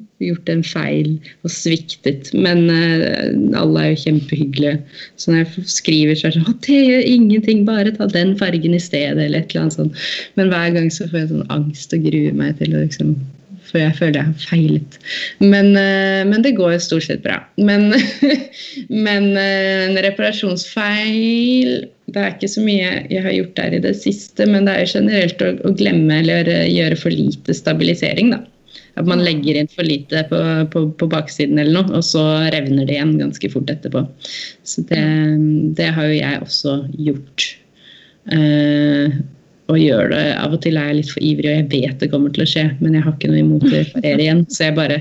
[0.54, 1.12] en feil
[1.44, 2.32] og sviktet.
[2.34, 4.80] Men uh, alle er jo kjempehyggelige.
[5.18, 8.76] Så når jeg skriver, så er det sånn det gjør ingenting, bare ta den fargen
[8.76, 10.04] i stedet, eller et eller annet sånt.
[10.40, 13.16] Men hver gang så får jeg sånn angst og gruer meg til å liksom
[13.74, 14.98] for jeg føler jeg har feilet.
[15.42, 17.40] Men, eh, men det går jo stort sett bra.
[17.58, 17.90] Men,
[19.08, 24.46] men, en reparasjonsfeil Det er ikke så mye jeg har gjort der i det siste,
[24.46, 28.44] men det er jo generelt å, å glemme eller gjøre for lite stabilisering, da.
[29.00, 30.40] At man legger inn for lite på,
[30.74, 32.24] på, på, baksiden eller noe, og så
[32.54, 34.04] revner det igjen ganske fort etterpå.
[34.70, 35.02] Så det,
[35.80, 37.48] det har jo jeg også gjort.
[38.30, 39.18] Uh,
[39.72, 40.24] og gjør det.
[40.38, 42.50] Av og til er jeg litt for ivrig, og jeg vet det kommer til å
[42.50, 44.44] skje, men jeg har ikke noe imot å reparere igjen.
[44.54, 45.00] Så jeg bare,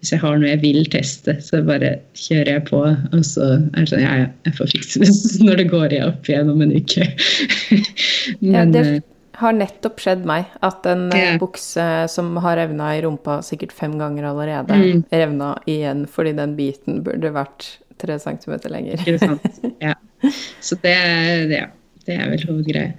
[0.00, 2.82] hvis jeg har noe jeg vil teste, så bare kjører jeg på.
[3.10, 5.10] Og så er det sånn Ja, ja, jeg får fikse det
[5.48, 7.10] når det går opp igjen om en uke.
[8.40, 8.86] men, ja, det
[9.40, 11.38] har nettopp skjedd meg at en yeah.
[11.40, 15.06] bukse som har revna i rumpa sikkert fem ganger allerede, mm.
[15.12, 19.00] revna igjen fordi den biten burde vært tre centimeter lenger.
[19.86, 19.94] ja.
[20.60, 20.94] Så det,
[21.52, 21.66] ja,
[22.06, 22.94] det er vel hovedgreia.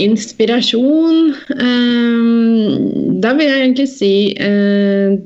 [0.00, 5.18] Inspirasjon um, Da vil jeg egentlig si uh,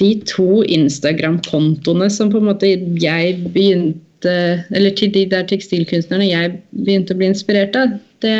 [0.00, 2.70] de to Instagram-kontoene som på en måte
[3.02, 4.32] jeg begynte
[4.72, 8.38] Eller til de der tekstilkunstnerne jeg begynte å bli inspirert av, det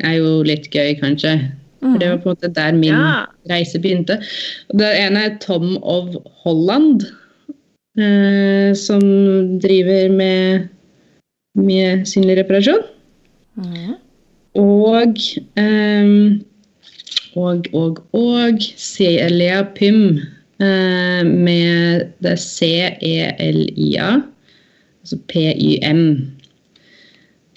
[0.00, 1.36] er jo litt gøy, kanskje.
[1.80, 3.24] For det var på en måte der min ja.
[3.48, 4.18] reise begynte.
[4.76, 6.12] Det ene er Tom of
[6.42, 7.06] Holland,
[7.96, 9.00] eh, som
[9.62, 10.68] driver med
[11.56, 12.84] mye synlig reparasjon.
[13.56, 13.96] Mm.
[14.60, 15.24] Og
[15.60, 16.40] eh,
[17.38, 20.18] og, og, og Celia Pym
[20.60, 24.10] eh, med det C-E-L-I-A,
[25.00, 26.02] altså P-Y-M.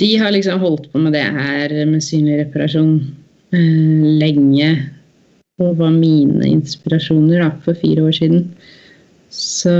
[0.01, 2.95] De har liksom holdt på med det her med synlig reparasjon
[3.53, 4.69] uh, lenge.
[5.61, 8.47] Og var mine inspirasjoner da, for fire år siden.
[9.33, 9.73] Så,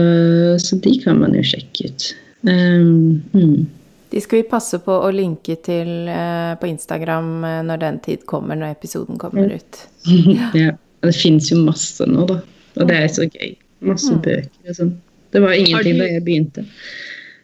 [0.61, 2.11] så de kan man jo sjekke ut.
[2.45, 3.65] Um, mm.
[4.13, 8.27] De skal vi passe på å linke til eh, på Instagram eh, når den tid
[8.29, 9.79] kommer, når episoden kommer ut.
[10.37, 10.49] Ja.
[10.53, 10.73] ja.
[11.03, 12.37] Det fins jo masse nå, da.
[12.77, 13.55] Og det er så gøy.
[13.83, 14.19] Masse mm.
[14.23, 14.91] bøker og sånn.
[15.33, 16.03] Det var ingenting du...
[16.03, 16.63] da jeg begynte.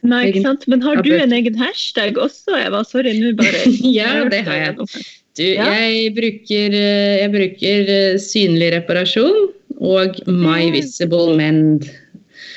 [0.08, 0.66] Nei, ikke sant.
[0.72, 2.84] Men har du en egen hashtag også, Eva?
[2.88, 3.64] Sorry, nå bare
[4.00, 4.90] Ja, det har jeg.
[5.40, 5.70] Du, ja.
[5.72, 7.92] jeg, bruker, eh, jeg bruker
[8.24, 11.88] synlig reparasjon og My Visible Mend.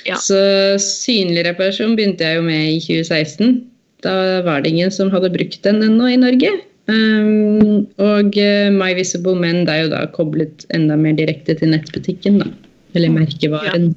[0.06, 0.18] Ja.
[0.18, 0.38] Så
[0.82, 3.60] synlig reparasjon begynte jeg jo med i 2016.
[4.02, 6.50] Da var det ingen som hadde brukt den ennå i Norge.
[6.90, 12.40] Um, og uh, My Visible Men er jo da koblet enda mer direkte til nettbutikken,
[12.42, 12.50] da.
[12.98, 13.92] Eller merkevaren.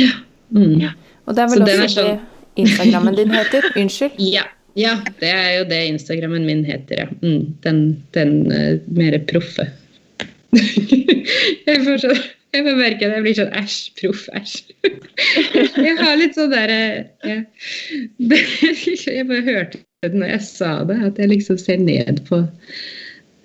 [0.00, 0.14] Ja.
[0.56, 0.78] Mm.
[0.80, 0.94] ja.
[1.28, 2.22] Og det er vel Så også det sånn...
[2.60, 3.70] Instagrammen din heter?
[3.76, 4.18] Unnskyld?
[4.18, 4.44] Ja.
[4.74, 4.98] ja.
[5.20, 7.08] det er jo det Instagrammen min heter, ja.
[7.22, 7.82] Mm, den
[8.16, 9.70] den uh, mer proffe.
[11.66, 12.22] jeg får sånn
[12.52, 14.58] jeg merker at jeg blir sånn æsj, proff, æsj.
[15.86, 16.80] Jeg har litt sånn derre
[17.24, 17.38] ja.
[19.16, 22.42] Jeg bare hørte det når jeg sa det, at jeg liksom ser ned på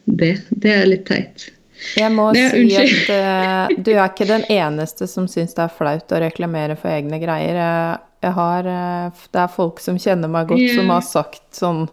[0.09, 0.33] det.
[0.49, 1.45] Det er litt teit.
[1.95, 5.75] Jeg må ja, si at uh, du er ikke den eneste som syns det er
[5.77, 7.61] flaut å reklamere for egne greier.
[8.25, 10.79] Jeg, har, uh, det er folk som kjenner meg godt, yeah.
[10.79, 11.85] som har sagt sånn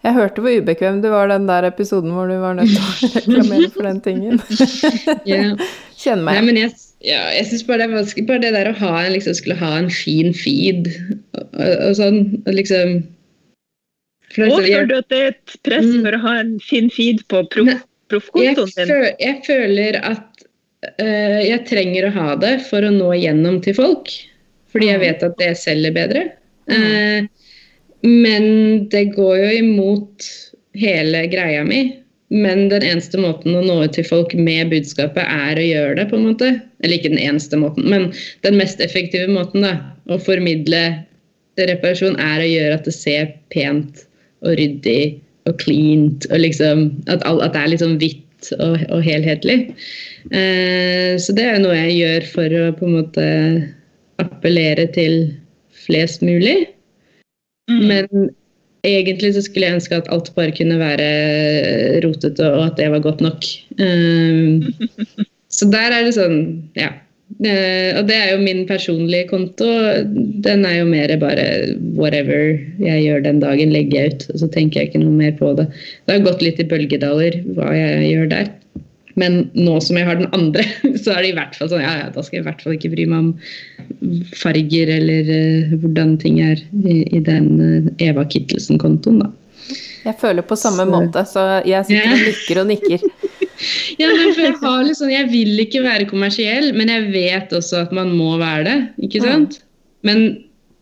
[0.00, 3.10] jeg hørte hvor ubekvem du var den der episoden hvor du var nødt til å
[3.18, 4.38] reklamere for den tingen.
[5.28, 5.60] yeah.
[6.00, 6.70] Kjenner meg Nei, men jeg,
[7.04, 9.74] ja, jeg synes bare det er vanskelig bare det der å ha liksom, skulle ha
[9.76, 10.88] en fin feed
[11.36, 12.22] og, og sånn.
[12.46, 13.02] Og liksom
[14.30, 16.02] for du at det er et press mm.
[16.04, 18.92] for å ha en fin feed på proffkontoen din?
[18.92, 20.44] Jeg, jeg, føler at
[21.02, 24.12] uh, jeg trenger å ha det for å nå igjennom til folk.
[24.72, 25.04] Fordi jeg mm.
[25.06, 26.26] vet at det selger bedre.
[26.70, 27.26] Uh,
[28.06, 28.44] men
[28.92, 30.28] det går jo imot
[30.78, 31.82] hele greia mi.
[32.30, 36.06] Men den eneste måten å nå ut til folk med budskapet, er å gjøre det,
[36.12, 36.52] på en måte.
[36.80, 38.12] Eller ikke den eneste måten, men
[38.46, 39.74] den mest effektive måten da,
[40.06, 40.84] å formidle
[41.58, 44.04] reparasjon, er å gjøre at det ser pent
[44.46, 45.18] og ryddig
[45.50, 49.58] og cleant, og liksom At, at det er liksom hvitt og, og helhetlig.
[50.30, 53.26] Eh, så det er noe jeg gjør for å på en måte
[54.40, 55.34] appellere til
[55.86, 56.64] flest mulig.
[57.70, 57.82] Mm.
[57.86, 58.30] Men
[58.86, 61.10] egentlig så skulle jeg ønske at alt bare kunne være
[62.04, 63.46] rotete, og at det var godt nok.
[63.78, 64.64] Um,
[65.56, 66.42] så der er det sånn,
[66.78, 66.92] ja.
[67.30, 69.68] Uh, og det er jo min personlige konto.
[70.44, 71.46] Den er jo mer bare
[71.94, 74.26] whatever jeg gjør den dagen, legger jeg ut.
[74.34, 75.68] Og så tenker jeg ikke noe mer på det.
[76.06, 78.50] Det har gått litt i bølgedaler hva jeg gjør der.
[79.18, 80.64] Men nå som jeg har den andre,
[81.02, 82.76] så er det i hvert fall sånn ja, ja, da skal jeg i hvert fall
[82.76, 88.26] ikke bry meg om farger eller uh, hvordan ting er i, i den uh, Eva
[88.28, 89.30] Kittelsen-kontoen, da.
[90.00, 90.90] Jeg føler på samme så.
[90.90, 93.02] måte, så jeg sitter og nikker og nikker.
[94.00, 97.84] ja, men for jeg, har liksom, jeg vil ikke være kommersiell, men jeg vet også
[97.84, 98.78] at man må være det.
[99.06, 99.60] ikke sant?
[99.60, 99.66] Mm.
[100.08, 100.22] Men,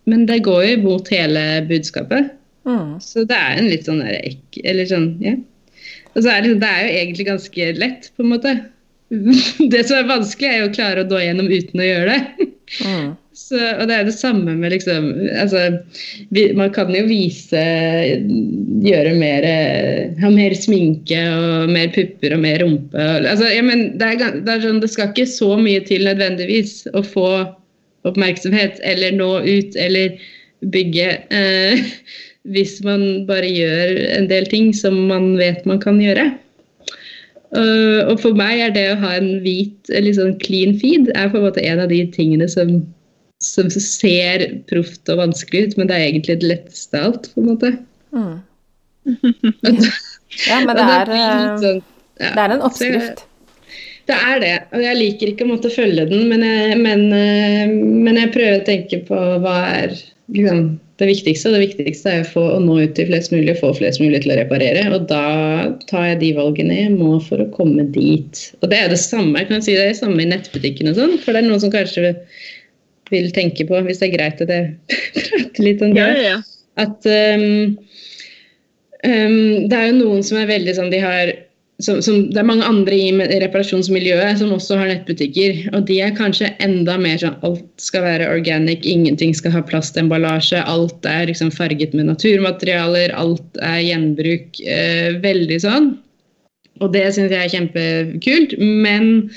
[0.07, 2.31] men, det går jo imot hele budskapet.
[2.69, 2.99] Mm.
[3.03, 4.61] Så det er en litt sånn der ek...
[4.63, 5.35] Eller sånn, ja.
[6.17, 8.57] Og så er det, det er jo egentlig ganske lett, på en måte.
[9.73, 12.51] Det som er vanskelig, er jo å klare å nå gjennom uten å gjøre det.
[12.85, 13.09] Mm.
[13.39, 15.61] Så, og det er det samme med liksom altså,
[16.35, 17.61] vi, Man kan jo vise
[18.83, 19.47] Gjøre mer
[20.19, 22.99] Ha mer sminke og mer pupper og mer rumpe.
[22.99, 26.03] Og, altså, ja, men det, er, det, er sånn, det skal ikke så mye til
[26.09, 27.29] nødvendigvis å få
[28.09, 30.19] oppmerksomhet eller nå ut eller
[30.75, 31.09] bygge.
[31.31, 31.87] Eh,
[32.47, 36.31] hvis man bare gjør en del ting som man vet man kan gjøre.
[37.49, 41.31] Uh, og for meg er det å ha en hvit, litt sånn clean feed er
[41.33, 42.83] på en måte en av de tingene som,
[43.41, 47.41] som ser proft og vanskelig ut, men det er egentlig det letteste av alt, på
[47.41, 47.73] en måte.
[48.13, 48.37] Mm.
[50.51, 51.81] ja, men det er, eh, sånn,
[52.21, 53.25] ja, det er en oppskrift.
[54.09, 54.53] Det er det.
[54.73, 58.61] Og jeg liker ikke å måtte følge den, men jeg, men, eh, men jeg prøver
[58.61, 59.97] å tenke på hva er
[60.37, 60.63] liksom,
[60.99, 61.53] det viktigste.
[61.55, 64.23] Det viktigste er å, få, å nå ut til flest mulig og få flest mulig
[64.25, 64.85] til å reparere.
[64.97, 65.25] Og da
[65.91, 68.43] tar jeg de valgene jeg må for å komme dit.
[68.63, 70.99] Og det er det samme kan jeg si det er det samme i nettbutikken og
[70.99, 71.19] sånn.
[71.23, 72.15] For det er noen som kanskje
[73.13, 74.73] vil tenke på, hvis det er greit at jeg
[75.31, 76.39] prater litt om det, ja, ja.
[76.83, 77.79] at um,
[79.07, 81.33] um, det er jo noen som er veldig sånn De har
[81.83, 83.11] som, som, det er mange andre i
[83.45, 85.61] reparasjonsmiljøet som også har nettbutikker.
[85.77, 90.65] Og de er kanskje enda mer sånn alt skal være organic, ingenting skal ha plastemballasje.
[90.67, 94.59] Alt er liksom farget med naturmaterialer, alt er gjenbruk.
[94.67, 95.93] Eh, veldig sånn.
[96.83, 98.59] Og det syns jeg er kjempekult.
[98.59, 99.31] Men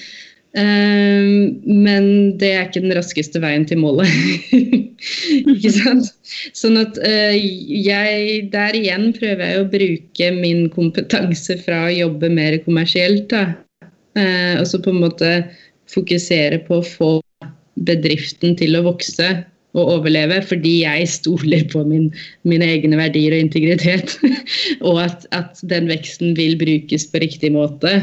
[0.52, 4.10] Uh, men det er ikke den raskeste veien til målet.
[5.54, 6.10] ikke sant?
[6.58, 7.36] Sånn at uh,
[7.72, 13.32] jeg Der igjen prøver jeg å bruke min kompetanse fra å jobbe mer kommersielt.
[13.32, 15.32] Uh, og så på en måte
[15.92, 17.14] fokusere på å få
[17.80, 19.30] bedriften til å vokse
[19.72, 22.10] og overleve, fordi jeg stoler på min,
[22.44, 24.18] mine egne verdier og integritet.
[24.88, 27.94] og at, at den veksten vil brukes på riktig måte,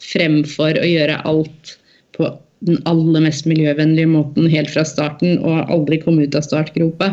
[0.00, 1.77] fremfor å gjøre alt
[2.18, 2.30] på
[2.66, 7.12] den aller mest miljøvennlige måten helt fra starten og aldri komme ut av startgropa.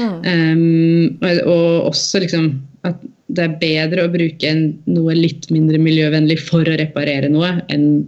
[0.00, 0.16] Mm.
[0.26, 2.54] Um, og, og også liksom
[2.88, 2.98] at
[3.32, 4.50] det er bedre å bruke
[4.90, 8.02] noe litt mindre miljøvennlig for å reparere noe, enn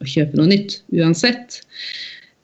[0.00, 1.60] å kjøpe noe nytt, uansett.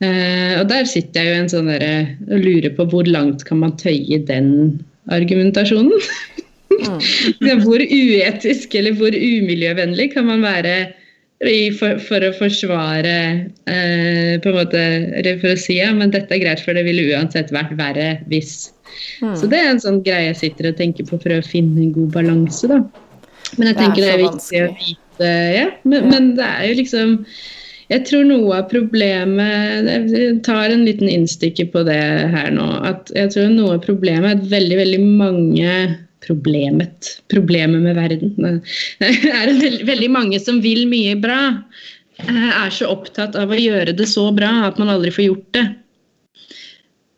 [0.03, 1.93] Uh, og der sitter jeg jo en sånn derre
[2.27, 4.51] og lurer på hvor langt kan man tøye den
[5.13, 5.95] argumentasjonen?
[6.77, 7.63] Mm.
[7.65, 10.77] hvor uetisk eller hvor umiljøvennlig kan man være
[11.77, 13.17] for, for, å forsvare
[13.69, 14.85] eh, på en måte,
[15.21, 18.15] eller for å si ja, men dette er greit, for det ville uansett vært verre
[18.31, 18.71] hvis.
[19.21, 19.35] Mm.
[19.37, 21.93] Så det er en sånn greie jeg sitter og tenker på, prøve å finne en
[21.97, 22.81] god balanse, da.
[23.57, 26.09] Men jeg tenker det er, det er viktig å vite ja, men, ja.
[26.11, 27.13] men, det er jo liksom
[27.87, 32.01] Jeg tror noe av problemet Jeg tar en liten innstikker på det
[32.33, 32.67] her nå.
[32.85, 35.77] at Jeg tror noe av problemet er at veldig, veldig mange
[36.25, 37.17] problemet.
[37.33, 38.63] Problemet med verden.
[39.01, 39.53] Det er
[39.89, 41.41] veldig mange som vil mye bra.
[42.25, 45.51] Eh, er så opptatt av å gjøre det så bra at man aldri får gjort
[45.59, 45.67] det.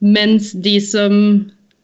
[0.04, 1.14] Mens de som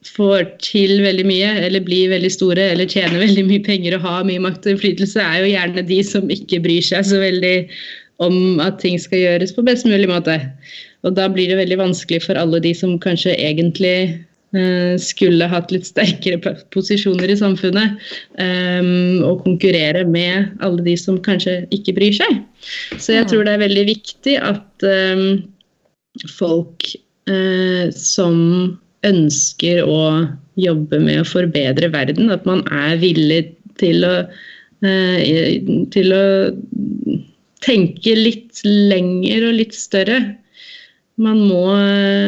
[0.04, 4.26] får til veldig mye, eller blir veldig store, eller tjener veldig mye penger og har
[4.28, 7.56] mye makt og innflytelse, er jo gjerne de som ikke bryr seg så veldig
[8.22, 10.36] om at ting skal gjøres på best mulig måte.
[11.04, 13.96] Og da blir det veldig vanskelig for alle de som kanskje egentlig
[15.02, 17.96] skulle hatt litt sterkere posisjoner i samfunnet
[18.38, 22.38] um, og konkurrere med alle de som kanskje ikke bryr seg.
[22.98, 25.42] Så jeg tror det er veldig viktig at um,
[26.36, 26.92] folk
[27.96, 28.34] som
[29.09, 30.00] ønsker å
[30.61, 33.38] jobbe med å forbedre verden, at man er villig
[33.80, 34.12] til å,
[34.84, 36.24] til å
[37.64, 40.20] tenke litt lenger og litt større
[41.20, 41.64] man må,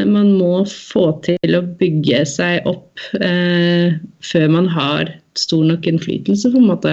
[0.06, 6.52] man må, få til å bygge seg opp eh, før man har stor nok innflytelse,
[6.52, 6.92] på en måte.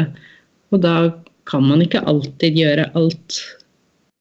[0.73, 0.95] Og da
[1.49, 3.41] kan man ikke alltid gjøre alt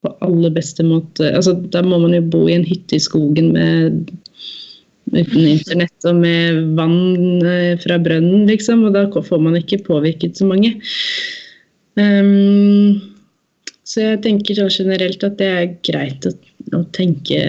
[0.03, 1.31] på aller beste måte.
[1.31, 4.13] Altså, da må man jo bo i en hytte i skogen med
[5.13, 8.85] uten internett og med vann eh, fra brønnen, liksom.
[8.89, 10.75] Og da får man ikke påvirket så mange.
[11.97, 13.12] Um,
[13.89, 16.33] så jeg tenker sånn generelt at det er greit å,
[16.77, 17.41] å, tenke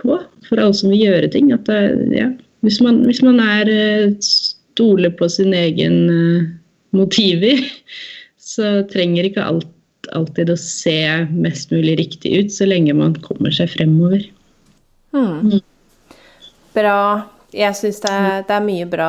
[0.00, 0.16] på
[0.48, 1.52] for alle som vil gjøre ting.
[1.54, 1.78] At det,
[2.16, 2.30] ja,
[2.66, 6.50] hvis, man, hvis man er eh, stoler på sin egen uh,
[6.96, 7.62] motiver,
[8.52, 9.70] så trenger ikke alt
[10.12, 10.98] alltid å se
[11.30, 14.24] mest mulig riktig ut, så lenge man kommer seg fremover.
[15.14, 15.60] Mm.
[16.74, 16.98] Bra.
[17.52, 18.12] Jeg syns det,
[18.48, 19.08] det, er mye bra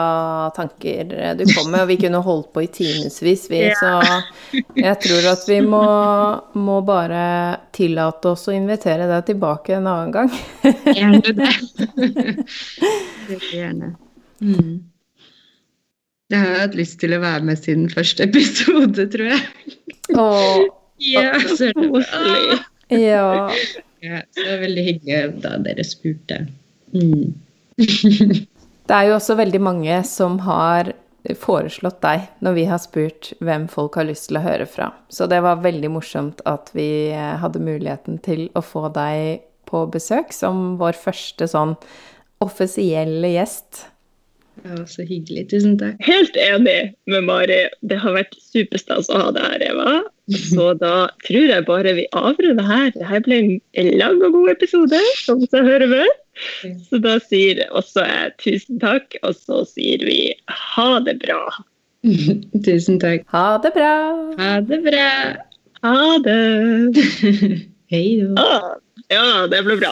[0.55, 1.07] tanker
[1.39, 3.61] du kommer med, og vi kunne holdt på i timevis, vi.
[3.79, 3.91] Så
[4.75, 5.83] jeg tror at vi må,
[6.59, 7.21] må, bare
[7.75, 10.33] tillate oss å invitere deg tilbake en annen gang.
[10.91, 11.53] Gjerne det.
[13.53, 13.93] Gjerne.
[14.43, 14.73] Mm.
[16.33, 19.73] Jeg har hatt lyst til å være med siden første episode, tror jeg.
[20.19, 20.67] Åh,
[21.03, 22.59] ja, så koselig.
[22.91, 23.25] Ja.
[24.03, 24.19] ja.
[24.35, 26.43] Så det er veldig hyggelig da dere spurte.
[26.91, 27.31] Mm.
[28.87, 30.93] det er jo også veldig mange som har
[31.39, 34.91] foreslått deg når vi har spurt hvem folk har lyst til å høre fra.
[35.07, 40.35] Så det var veldig morsomt at vi hadde muligheten til å få deg på besøk
[40.35, 41.77] som vår første sånn
[42.43, 43.85] offisielle gjest.
[44.61, 45.47] Ja, Så hyggelig.
[45.49, 45.95] Tusen takk.
[46.05, 47.63] Helt enig med Mari.
[47.81, 49.93] Det har vært superstas å ha deg her, Eva.
[50.31, 52.91] Så da tror jeg bare vi avrunder her.
[52.95, 53.39] Dette ble
[53.75, 56.13] en lang og god episode, som seg hører med.
[56.87, 61.41] Så da sier også jeg tusen takk, og så sier vi ha det bra.
[62.67, 63.27] tusen takk.
[63.35, 63.95] Ha det bra.
[64.39, 65.09] Ha det bra.
[65.83, 67.03] Ha det.
[67.93, 68.47] Hei da.
[68.47, 68.69] Ah,
[69.11, 69.91] ja, det ble bra.